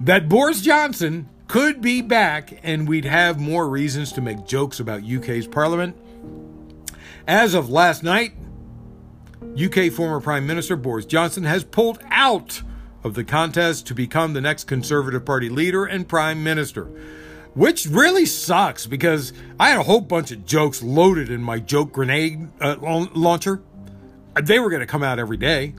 that 0.00 0.28
Boris 0.28 0.62
Johnson 0.62 1.28
could 1.48 1.80
be 1.80 2.02
back 2.02 2.60
and 2.62 2.86
we'd 2.88 3.04
have 3.04 3.40
more 3.40 3.68
reasons 3.68 4.12
to 4.12 4.20
make 4.20 4.46
jokes 4.46 4.80
about 4.80 5.02
UK's 5.02 5.46
parliament. 5.46 5.96
As 7.26 7.54
of 7.54 7.68
last 7.68 8.02
night, 8.02 8.32
UK 9.62 9.90
former 9.90 10.20
Prime 10.20 10.46
Minister 10.46 10.76
Boris 10.76 11.04
Johnson 11.04 11.44
has 11.44 11.64
pulled 11.64 11.98
out 12.10 12.62
of 13.02 13.14
the 13.14 13.24
contest 13.24 13.86
to 13.86 13.94
become 13.94 14.32
the 14.32 14.40
next 14.40 14.64
Conservative 14.64 15.24
Party 15.24 15.48
leader 15.48 15.84
and 15.84 16.08
Prime 16.08 16.42
Minister. 16.42 16.88
Which 17.54 17.86
really 17.86 18.26
sucks 18.26 18.86
because 18.86 19.32
I 19.58 19.70
had 19.70 19.78
a 19.78 19.82
whole 19.82 20.00
bunch 20.00 20.30
of 20.30 20.44
jokes 20.46 20.82
loaded 20.82 21.30
in 21.30 21.42
my 21.42 21.58
joke 21.58 21.92
grenade 21.92 22.48
uh, 22.60 22.76
launcher. 23.14 23.62
They 24.40 24.60
were 24.60 24.70
going 24.70 24.80
to 24.80 24.86
come 24.86 25.02
out 25.02 25.18
every 25.18 25.38
day. 25.38 25.74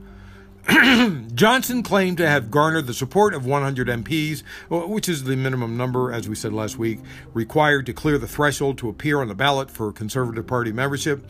Johnson 1.34 1.82
claimed 1.82 2.18
to 2.18 2.28
have 2.28 2.50
garnered 2.50 2.86
the 2.86 2.94
support 2.94 3.34
of 3.34 3.44
100 3.44 3.88
MPs, 3.88 4.42
which 4.68 5.08
is 5.08 5.24
the 5.24 5.36
minimum 5.36 5.76
number, 5.76 6.12
as 6.12 6.28
we 6.28 6.34
said 6.34 6.52
last 6.52 6.78
week, 6.78 7.00
required 7.34 7.86
to 7.86 7.92
clear 7.92 8.18
the 8.18 8.28
threshold 8.28 8.78
to 8.78 8.88
appear 8.88 9.20
on 9.20 9.28
the 9.28 9.34
ballot 9.34 9.70
for 9.70 9.92
Conservative 9.92 10.46
Party 10.46 10.70
membership. 10.70 11.26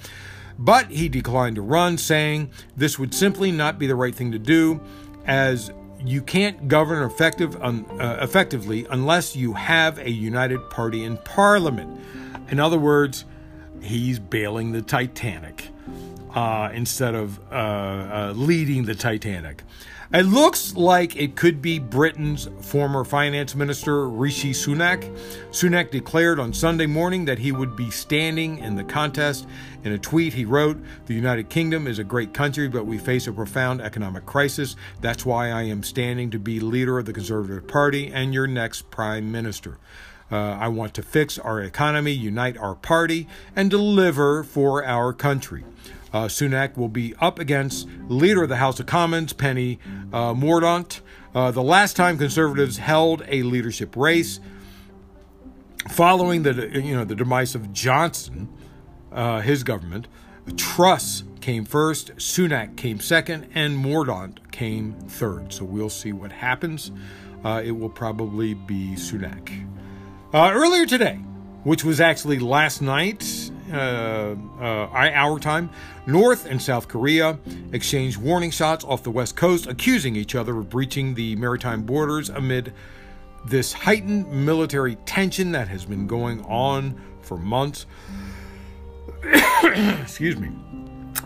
But 0.59 0.90
he 0.90 1.09
declined 1.09 1.57
to 1.57 1.62
run, 1.62 1.96
saying 1.96 2.50
this 2.76 2.98
would 2.98 3.14
simply 3.14 3.50
not 3.50 3.79
be 3.79 3.87
the 3.87 3.94
right 3.94 4.14
thing 4.14 4.33
to 4.33 4.38
do, 4.38 4.81
as 5.24 5.72
you 6.05 6.22
can't 6.22 6.68
govern 6.68 7.03
effective, 7.03 7.57
uh, 7.62 7.72
effectively 8.20 8.87
unless 8.90 9.37
you 9.37 9.55
have 9.55 9.98
a 9.98 10.11
united 10.11 10.68
party 10.70 11.05
in 11.05 11.16
parliament. 11.18 12.00
In 12.50 12.61
other 12.61 12.79
words, 12.79 13.24
he's 13.81 14.18
bailing 14.18 14.72
the 14.72 14.83
Titanic 14.83 15.68
uh, 16.35 16.71
instead 16.73 17.14
of 17.14 17.38
uh, 17.51 17.55
uh, 17.55 18.33
leading 18.37 18.85
the 18.85 18.95
Titanic. 18.95 19.62
It 20.12 20.25
looks 20.25 20.75
like 20.75 21.14
it 21.14 21.37
could 21.37 21.62
be 21.62 21.79
Britain's 21.79 22.49
former 22.62 23.05
finance 23.05 23.55
minister, 23.55 24.09
Rishi 24.09 24.51
Sunak. 24.51 25.09
Sunak 25.53 25.93
declared 25.93 26.40
on 26.40 26.53
Sunday 26.53 26.87
morning 26.87 27.27
that 27.27 27.38
he 27.38 27.53
would 27.53 27.77
be 27.77 27.90
standing 27.90 28.59
in 28.59 28.75
the 28.75 28.83
contest. 28.83 29.47
In 29.85 29.93
a 29.93 29.99
tweet, 29.99 30.33
he 30.33 30.45
wrote, 30.45 30.79
The 31.07 31.14
United 31.14 31.49
Kingdom 31.49 31.87
is 31.87 32.01
a 32.01 32.05
great 32.05 32.35
country, 32.35 32.66
but 32.66 32.87
we 32.87 32.99
face 32.99 33.29
a 33.29 33.33
profound 33.33 33.81
economic 33.81 34.27
crisis. 34.27 34.75
That's 35.01 35.25
why 35.25 35.51
I 35.51 35.62
am 35.62 35.85
standing 35.85 36.31
to 36.31 36.40
be 36.40 36.59
leader 36.59 36.99
of 36.99 37.07
the 37.07 37.12
Conservative 37.12 37.69
Party 37.69 38.11
and 38.12 38.35
your 38.35 38.49
next 38.49 38.90
prime 38.90 39.31
minister. 39.31 39.79
Uh, 40.29 40.57
I 40.61 40.66
want 40.69 40.93
to 40.95 41.03
fix 41.03 41.38
our 41.38 41.61
economy, 41.61 42.12
unite 42.12 42.59
our 42.59 42.75
party, 42.75 43.29
and 43.55 43.71
deliver 43.71 44.43
for 44.43 44.85
our 44.85 45.12
country. 45.12 45.64
Uh, 46.12 46.25
Sunak 46.25 46.77
will 46.77 46.88
be 46.88 47.14
up 47.20 47.38
against 47.38 47.88
leader 48.09 48.42
of 48.42 48.49
the 48.49 48.57
House 48.57 48.81
of 48.81 48.87
Commons, 48.87 49.33
Penny 49.33 49.79
uh, 50.12 50.35
Mordaunt. 50.35 51.01
Uh, 51.35 51.51
the 51.51 51.62
last 51.62 51.96
time 51.96 52.18
Conservatives 52.18 52.79
held 52.79 53.23
a 53.29 53.42
leadership 53.42 53.96
race, 53.96 54.40
following 55.88 56.42
the 56.42 56.70
you 56.83 56.94
know 56.94 57.05
the 57.05 57.14
demise 57.14 57.55
of 57.55 57.73
Johnson, 57.73 58.49
uh, 59.12 59.40
his 59.40 59.62
government, 59.62 60.09
Truss 60.57 61.25
came 61.40 61.64
first, 61.64 62.16
Sunak 62.16 62.77
came 62.77 63.01
second, 63.01 63.49
and 63.55 63.83
Mordaunt 63.83 64.51
came 64.51 64.94
third. 65.09 65.53
So 65.53 65.64
we'll 65.64 65.88
see 65.90 66.12
what 66.12 66.33
happens. 66.33 66.90
Uh, 67.44 67.62
it 67.64 67.73
will 67.73 67.88
probably 67.88 68.55
be 68.55 68.92
Sunak. 68.94 69.66
Uh, 70.33 70.51
earlier 70.53 70.87
today, 70.87 71.16
which 71.64 71.85
was 71.85 72.01
actually 72.01 72.38
last 72.38 72.83
night, 72.83 73.51
uh, 73.72 74.37
uh, 74.61 74.88
our 74.92 75.38
time, 75.38 75.70
North 76.06 76.46
and 76.46 76.61
South 76.61 76.88
Korea 76.88 77.38
exchanged 77.72 78.18
warning 78.18 78.50
shots 78.50 78.85
off 78.85 79.02
the 79.02 79.11
West 79.11 79.37
Coast, 79.37 79.66
accusing 79.66 80.16
each 80.16 80.35
other 80.35 80.59
of 80.59 80.68
breaching 80.68 81.14
the 81.14 81.37
maritime 81.37 81.83
borders 81.83 82.28
amid 82.28 82.72
this 83.46 83.72
heightened 83.72 84.30
military 84.30 84.96
tension 85.06 85.52
that 85.52 85.68
has 85.68 85.85
been 85.85 86.06
going 86.06 86.44
on 86.44 87.00
for 87.22 87.37
months. 87.37 87.87
Excuse 90.02 90.37
me. 90.37 90.50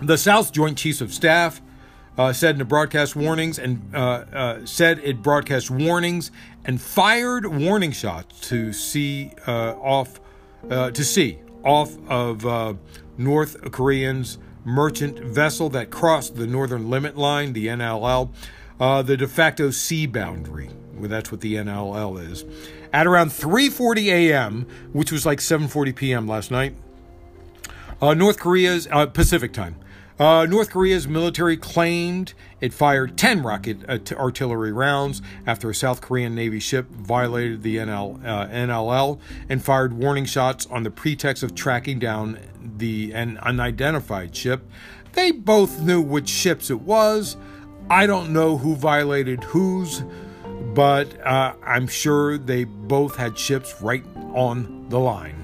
The 0.03 0.19
South 0.19 0.53
Joint 0.53 0.77
Chiefs 0.77 1.01
of 1.01 1.13
Staff 1.13 1.61
uh, 2.17 2.33
said 2.33 2.55
in 2.55 2.59
the 2.59 2.65
broadcast 2.65 3.17
warnings 3.17 3.59
and 3.59 3.95
uh, 3.95 3.99
uh, 3.99 4.67
said 4.67 5.01
it 5.01 5.23
broadcast 5.23 5.71
warnings 5.71 6.31
and 6.65 6.81
fired 6.81 7.47
warning 7.47 7.93
shots 7.93 8.49
to 8.49 8.73
see 8.73 9.33
uh, 9.47 9.75
off 9.81 10.21
uh, 10.71 10.91
to 10.91 11.05
sea 11.05 11.39
off 11.65 11.97
of 12.09 12.47
uh, 12.47 12.75
North 13.19 13.71
Korean's 13.73 14.39
merchant 14.65 15.19
vessel 15.19 15.69
that 15.71 15.91
crossed 15.91 16.37
the 16.37 16.47
northern 16.47 16.89
limit 16.91 17.17
line, 17.17 17.53
the 17.53 17.67
NLL, 17.67 18.31
uh, 18.81 19.03
the 19.03 19.17
de 19.17 19.29
facto 19.29 19.71
sea 19.71 20.07
boundary. 20.07 20.71
Well, 20.95 21.09
that's 21.09 21.31
what 21.31 21.41
the 21.41 21.55
NLL 21.55 22.31
is. 22.31 22.45
At 22.93 23.07
around 23.07 23.31
3:40 23.31 24.07
a.m., 24.07 24.67
which 24.93 25.11
was 25.11 25.27
like 25.27 25.41
7:40 25.41 25.95
p.m. 25.95 26.29
last 26.29 26.51
night, 26.51 26.77
uh, 28.01 28.15
North 28.15 28.39
Korea's 28.39 28.87
uh, 28.91 29.07
Pacific 29.07 29.53
time. 29.53 29.77
Uh, 30.17 30.47
North 30.49 30.71
Korea's 30.71 31.09
military 31.09 31.57
claimed 31.57 32.35
it 32.61 32.73
fired 32.73 33.19
10 33.19 33.43
rocket 33.43 33.79
uh, 33.89 33.99
artillery 34.15 34.73
rounds 34.73 35.21
after 35.45 35.71
a 35.71 35.75
South 35.75 36.01
Korean 36.01 36.37
Navy 36.37 36.61
ship 36.61 36.89
violated 36.89 37.63
the 37.63 37.79
NL, 37.79 38.25
uh, 38.25 38.47
NLL 38.47 39.19
and 39.49 39.63
fired 39.63 39.93
warning 39.93 40.25
shots 40.25 40.67
on 40.67 40.85
the 40.85 40.91
pretext 40.91 41.43
of 41.43 41.57
tracking 41.57 41.99
down 41.99 42.39
the 42.77 43.13
an 43.13 43.39
unidentified 43.39 44.37
ship. 44.37 44.63
They 45.15 45.33
both 45.33 45.81
knew 45.81 46.01
which 46.01 46.29
ships 46.29 46.71
it 46.71 46.81
was. 46.81 47.37
I 47.91 48.07
don't 48.07 48.33
know 48.33 48.57
who 48.57 48.77
violated 48.77 49.43
whose, 49.43 50.05
but 50.75 51.21
uh, 51.27 51.55
I'm 51.65 51.89
sure 51.89 52.39
they 52.39 52.65
both 52.65 53.17
had 53.17 53.37
ships 53.37 53.83
right 53.83 54.05
on 54.33 54.89
the 54.91 55.01
line. 55.01 55.44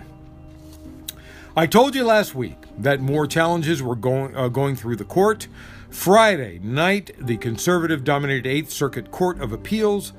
I 1.57 1.67
told 1.67 1.97
you 1.97 2.05
last 2.05 2.33
week 2.33 2.57
that 2.79 3.01
more 3.01 3.27
challenges 3.27 3.83
were 3.83 3.97
going 3.97 4.37
uh, 4.37 4.47
going 4.47 4.77
through 4.77 4.95
the 4.97 5.05
court. 5.05 5.49
Friday 5.91 6.61
night, 6.63 7.11
the 7.19 7.37
conservative 7.39 8.05
dominated 8.05 8.49
8th 8.49 8.71
Circuit 8.71 9.11
Court 9.11 9.41
of 9.41 9.53
Appeals, 9.53 10.13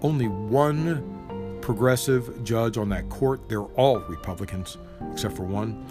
only 0.00 0.26
one 0.26 1.58
progressive 1.60 2.42
judge 2.44 2.78
on 2.78 2.88
that 2.88 3.10
court. 3.10 3.46
They're 3.50 3.60
all 3.60 3.98
Republicans, 3.98 4.78
except 5.12 5.36
for 5.36 5.42
one. 5.42 5.84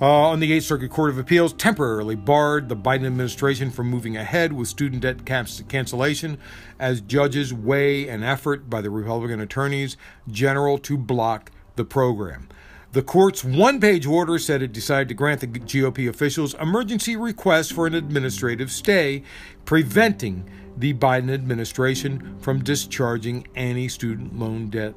Uh, 0.00 0.06
on 0.06 0.38
the 0.38 0.52
8th 0.52 0.62
Circuit 0.62 0.90
Court 0.92 1.10
of 1.10 1.18
Appeals, 1.18 1.52
temporarily 1.52 2.14
barred 2.14 2.68
the 2.68 2.76
Biden 2.76 3.06
administration 3.06 3.72
from 3.72 3.90
moving 3.90 4.16
ahead 4.16 4.52
with 4.52 4.68
student 4.68 5.02
debt 5.02 5.26
cancellation 5.26 6.38
as 6.78 7.00
judges 7.00 7.52
weigh 7.52 8.06
an 8.06 8.22
effort 8.22 8.70
by 8.70 8.80
the 8.80 8.90
Republican 8.90 9.40
attorneys 9.40 9.96
general 10.30 10.78
to 10.78 10.96
block 10.96 11.50
the 11.74 11.84
program. 11.84 12.48
The 12.92 13.02
court's 13.02 13.44
one 13.44 13.80
page 13.80 14.06
order 14.06 14.38
said 14.38 14.62
it 14.62 14.72
decided 14.72 15.08
to 15.08 15.14
grant 15.14 15.40
the 15.40 15.46
GOP 15.46 16.08
officials 16.08 16.54
emergency 16.54 17.16
requests 17.16 17.70
for 17.70 17.86
an 17.86 17.94
administrative 17.94 18.72
stay, 18.72 19.24
preventing 19.66 20.48
the 20.74 20.94
Biden 20.94 21.30
administration 21.30 22.38
from 22.40 22.64
discharging 22.64 23.46
any 23.54 23.88
student 23.88 24.38
loan 24.38 24.70
debt 24.70 24.94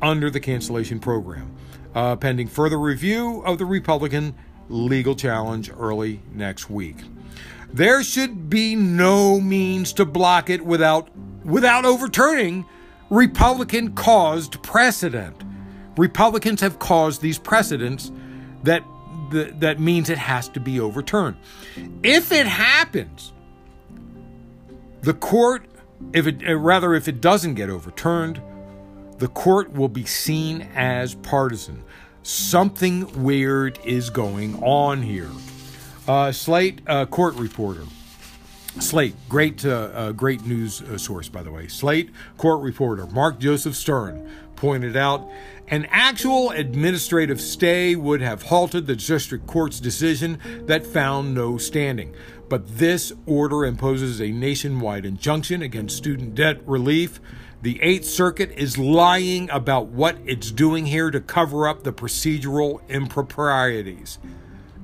under 0.00 0.30
the 0.30 0.40
cancellation 0.40 0.98
program, 0.98 1.54
uh, 1.94 2.16
pending 2.16 2.48
further 2.48 2.78
review 2.78 3.42
of 3.42 3.58
the 3.58 3.66
Republican 3.66 4.34
legal 4.70 5.14
challenge 5.14 5.70
early 5.78 6.22
next 6.32 6.70
week. 6.70 6.96
There 7.70 8.02
should 8.02 8.48
be 8.48 8.74
no 8.76 9.38
means 9.40 9.92
to 9.94 10.06
block 10.06 10.48
it 10.48 10.64
without 10.64 11.10
without 11.44 11.84
overturning 11.84 12.64
Republican 13.10 13.92
caused 13.92 14.62
precedent. 14.62 15.44
Republicans 15.96 16.60
have 16.60 16.78
caused 16.78 17.20
these 17.20 17.38
precedents 17.38 18.10
that 18.62 18.84
that 19.32 19.78
means 19.78 20.10
it 20.10 20.18
has 20.18 20.48
to 20.48 20.60
be 20.60 20.80
overturned. 20.80 21.36
If 22.02 22.32
it 22.32 22.46
happens, 22.46 23.32
the 25.02 25.14
court, 25.14 25.66
if 26.12 26.26
it 26.26 26.42
uh, 26.46 26.56
rather 26.56 26.94
if 26.94 27.08
it 27.08 27.20
doesn't 27.20 27.54
get 27.54 27.70
overturned, 27.70 28.40
the 29.18 29.28
court 29.28 29.72
will 29.72 29.88
be 29.88 30.04
seen 30.04 30.62
as 30.74 31.14
partisan. 31.14 31.84
Something 32.22 33.22
weird 33.22 33.78
is 33.84 34.10
going 34.10 34.62
on 34.62 35.02
here. 35.02 35.30
Uh, 36.06 36.32
Slate 36.32 36.80
uh, 36.86 37.06
court 37.06 37.34
reporter. 37.34 37.84
Slate, 38.78 39.14
great, 39.28 39.64
uh, 39.64 39.90
uh 39.92 40.12
great 40.12 40.44
news 40.46 40.80
uh, 40.82 40.96
source, 40.96 41.28
by 41.28 41.42
the 41.42 41.50
way. 41.50 41.66
Slate 41.66 42.10
court 42.36 42.62
reporter 42.62 43.06
Mark 43.06 43.38
Joseph 43.38 43.74
Stern 43.74 44.30
pointed 44.56 44.96
out 44.96 45.28
an 45.70 45.86
actual 45.90 46.50
administrative 46.50 47.40
stay 47.40 47.94
would 47.94 48.20
have 48.20 48.42
halted 48.42 48.86
the 48.86 48.96
district 48.96 49.46
court's 49.46 49.78
decision 49.78 50.38
that 50.66 50.84
found 50.84 51.32
no 51.32 51.58
standing. 51.58 52.14
But 52.48 52.78
this 52.78 53.12
order 53.24 53.64
imposes 53.64 54.20
a 54.20 54.32
nationwide 54.32 55.06
injunction 55.06 55.62
against 55.62 55.96
student 55.96 56.34
debt 56.34 56.66
relief. 56.66 57.20
The 57.62 57.80
Eighth 57.82 58.06
Circuit 58.06 58.50
is 58.56 58.78
lying 58.78 59.48
about 59.50 59.86
what 59.86 60.18
it's 60.24 60.50
doing 60.50 60.86
here 60.86 61.12
to 61.12 61.20
cover 61.20 61.68
up 61.68 61.84
the 61.84 61.92
procedural 61.92 62.80
improprieties. 62.88 64.18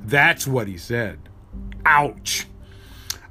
That's 0.05 0.47
what 0.47 0.69
he 0.69 0.79
said. 0.79 1.19
Ouch. 1.85 2.47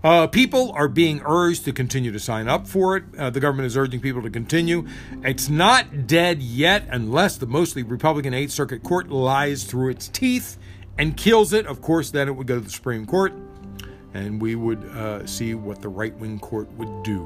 Uh, 0.05 0.27
people 0.27 0.71
are 0.73 0.87
being 0.87 1.19
urged 1.25 1.65
to 1.65 1.73
continue 1.73 2.11
to 2.11 2.19
sign 2.19 2.47
up 2.47 2.67
for 2.67 2.95
it. 2.95 3.03
Uh, 3.17 3.31
the 3.31 3.39
government 3.39 3.65
is 3.65 3.75
urging 3.75 3.99
people 3.99 4.21
to 4.21 4.29
continue. 4.29 4.85
It's 5.23 5.49
not 5.49 6.05
dead 6.05 6.43
yet 6.43 6.85
unless 6.91 7.37
the 7.37 7.47
mostly 7.47 7.81
Republican 7.81 8.31
Eighth 8.31 8.51
Circuit 8.51 8.83
Court 8.83 9.09
lies 9.09 9.63
through 9.63 9.89
its 9.89 10.07
teeth 10.07 10.59
and 10.99 11.17
kills 11.17 11.53
it. 11.53 11.65
Of 11.65 11.81
course, 11.81 12.11
then 12.11 12.27
it 12.27 12.33
would 12.33 12.45
go 12.45 12.59
to 12.59 12.61
the 12.61 12.69
Supreme 12.69 13.07
Court, 13.07 13.33
and 14.13 14.39
we 14.39 14.53
would 14.53 14.85
uh, 14.89 15.25
see 15.25 15.55
what 15.55 15.81
the 15.81 15.89
right 15.89 16.15
wing 16.19 16.37
court 16.37 16.71
would 16.73 17.01
do. 17.01 17.25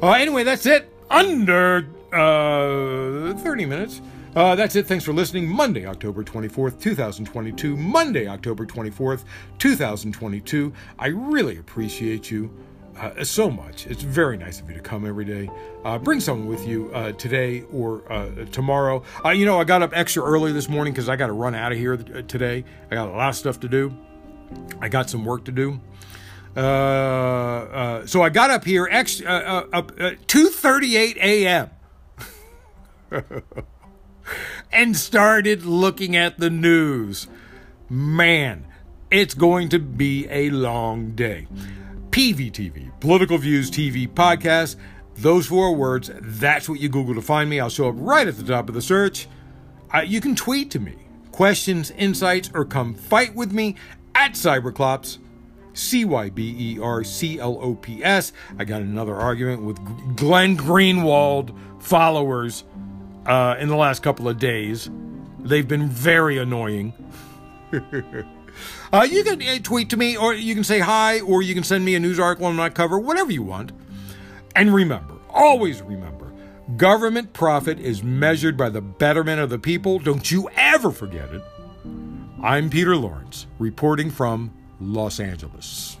Uh, 0.00 0.12
anyway, 0.12 0.44
that's 0.44 0.66
it. 0.66 0.88
Under 1.10 1.88
uh, 2.12 3.34
30 3.34 3.66
minutes. 3.66 4.00
Uh, 4.34 4.56
that's 4.56 4.74
it. 4.74 4.86
Thanks 4.86 5.04
for 5.04 5.12
listening. 5.12 5.46
Monday, 5.46 5.86
October 5.86 6.24
24th, 6.24 6.80
2022. 6.80 7.76
Monday, 7.76 8.26
October 8.26 8.66
24th, 8.66 9.22
2022. 9.58 10.72
I 10.98 11.06
really 11.06 11.58
appreciate 11.58 12.32
you 12.32 12.52
uh, 12.98 13.22
so 13.22 13.48
much. 13.48 13.86
It's 13.86 14.02
very 14.02 14.36
nice 14.36 14.60
of 14.60 14.68
you 14.68 14.74
to 14.74 14.82
come 14.82 15.06
every 15.06 15.24
day. 15.24 15.48
Uh, 15.84 15.98
bring 15.98 16.18
someone 16.18 16.48
with 16.48 16.66
you 16.66 16.90
uh, 16.92 17.12
today 17.12 17.62
or 17.72 18.02
uh, 18.12 18.44
tomorrow. 18.46 19.04
Uh, 19.24 19.28
you 19.30 19.46
know, 19.46 19.60
I 19.60 19.64
got 19.64 19.82
up 19.82 19.92
extra 19.94 20.24
early 20.24 20.50
this 20.50 20.68
morning 20.68 20.92
because 20.92 21.08
I 21.08 21.14
got 21.14 21.28
to 21.28 21.32
run 21.32 21.54
out 21.54 21.70
of 21.70 21.78
here 21.78 21.96
today. 21.96 22.64
I 22.90 22.94
got 22.96 23.06
a 23.08 23.12
lot 23.12 23.28
of 23.28 23.36
stuff 23.36 23.60
to 23.60 23.68
do. 23.68 23.96
I 24.80 24.88
got 24.88 25.08
some 25.08 25.24
work 25.24 25.44
to 25.44 25.52
do. 25.52 25.80
so 26.56 28.22
I 28.22 28.30
got 28.30 28.50
up 28.50 28.64
here 28.64 28.88
uh, 28.90 29.00
2:38 29.00 31.16
a.m. 31.18 31.70
and 34.72 34.96
started 34.96 35.64
looking 35.64 36.16
at 36.16 36.38
the 36.38 36.50
news. 36.50 37.26
Man, 37.88 38.66
it's 39.10 39.34
going 39.34 39.68
to 39.70 39.78
be 39.78 40.26
a 40.28 40.50
long 40.50 41.12
day. 41.12 41.46
PVTV, 42.10 43.00
Political 43.00 43.38
Views 43.38 43.70
TV 43.70 44.08
Podcast. 44.08 44.76
Those 45.16 45.46
four 45.46 45.74
words, 45.74 46.10
that's 46.20 46.68
what 46.68 46.80
you 46.80 46.88
Google 46.88 47.14
to 47.14 47.22
find 47.22 47.48
me. 47.48 47.60
I'll 47.60 47.68
show 47.68 47.88
up 47.88 47.94
right 47.98 48.26
at 48.26 48.36
the 48.36 48.44
top 48.44 48.68
of 48.68 48.74
the 48.74 48.82
search. 48.82 49.28
Uh, 49.92 50.00
you 50.00 50.20
can 50.20 50.34
tweet 50.34 50.70
to 50.72 50.80
me 50.80 50.96
questions, 51.30 51.90
insights, 51.92 52.50
or 52.54 52.64
come 52.64 52.94
fight 52.94 53.34
with 53.34 53.52
me 53.52 53.76
at 54.14 54.32
Cyberclops. 54.32 55.18
C 55.74 56.04
Y 56.04 56.30
B 56.30 56.54
E 56.56 56.78
R 56.80 57.02
C 57.02 57.38
L 57.38 57.58
O 57.60 57.74
P 57.74 58.02
S. 58.02 58.32
I 58.58 58.64
got 58.64 58.80
another 58.80 59.14
argument 59.14 59.62
with 59.62 59.76
Glenn 60.16 60.56
Greenwald 60.56 61.56
followers 61.82 62.64
uh, 63.26 63.56
in 63.58 63.68
the 63.68 63.76
last 63.76 64.02
couple 64.02 64.28
of 64.28 64.38
days. 64.38 64.90
They've 65.40 65.66
been 65.66 65.88
very 65.88 66.38
annoying. 66.38 66.92
uh, 68.92 69.06
you 69.08 69.24
can 69.24 69.42
uh, 69.42 69.58
tweet 69.62 69.90
to 69.90 69.96
me, 69.96 70.16
or 70.16 70.34
you 70.34 70.54
can 70.54 70.64
say 70.64 70.78
hi, 70.78 71.20
or 71.20 71.42
you 71.42 71.54
can 71.54 71.64
send 71.64 71.84
me 71.84 71.94
a 71.94 72.00
news 72.00 72.18
article 72.18 72.46
on 72.46 72.56
my 72.56 72.70
cover, 72.70 72.98
whatever 72.98 73.30
you 73.30 73.42
want. 73.42 73.72
And 74.56 74.72
remember, 74.72 75.14
always 75.30 75.82
remember, 75.82 76.32
government 76.76 77.32
profit 77.32 77.78
is 77.78 78.02
measured 78.02 78.56
by 78.56 78.70
the 78.70 78.80
betterment 78.80 79.40
of 79.40 79.50
the 79.50 79.58
people. 79.58 79.98
Don't 79.98 80.30
you 80.30 80.48
ever 80.56 80.90
forget 80.90 81.32
it. 81.32 81.42
I'm 82.42 82.70
Peter 82.70 82.96
Lawrence, 82.96 83.46
reporting 83.58 84.10
from 84.10 84.52
Los 84.80 85.18
Angeles. 85.18 85.96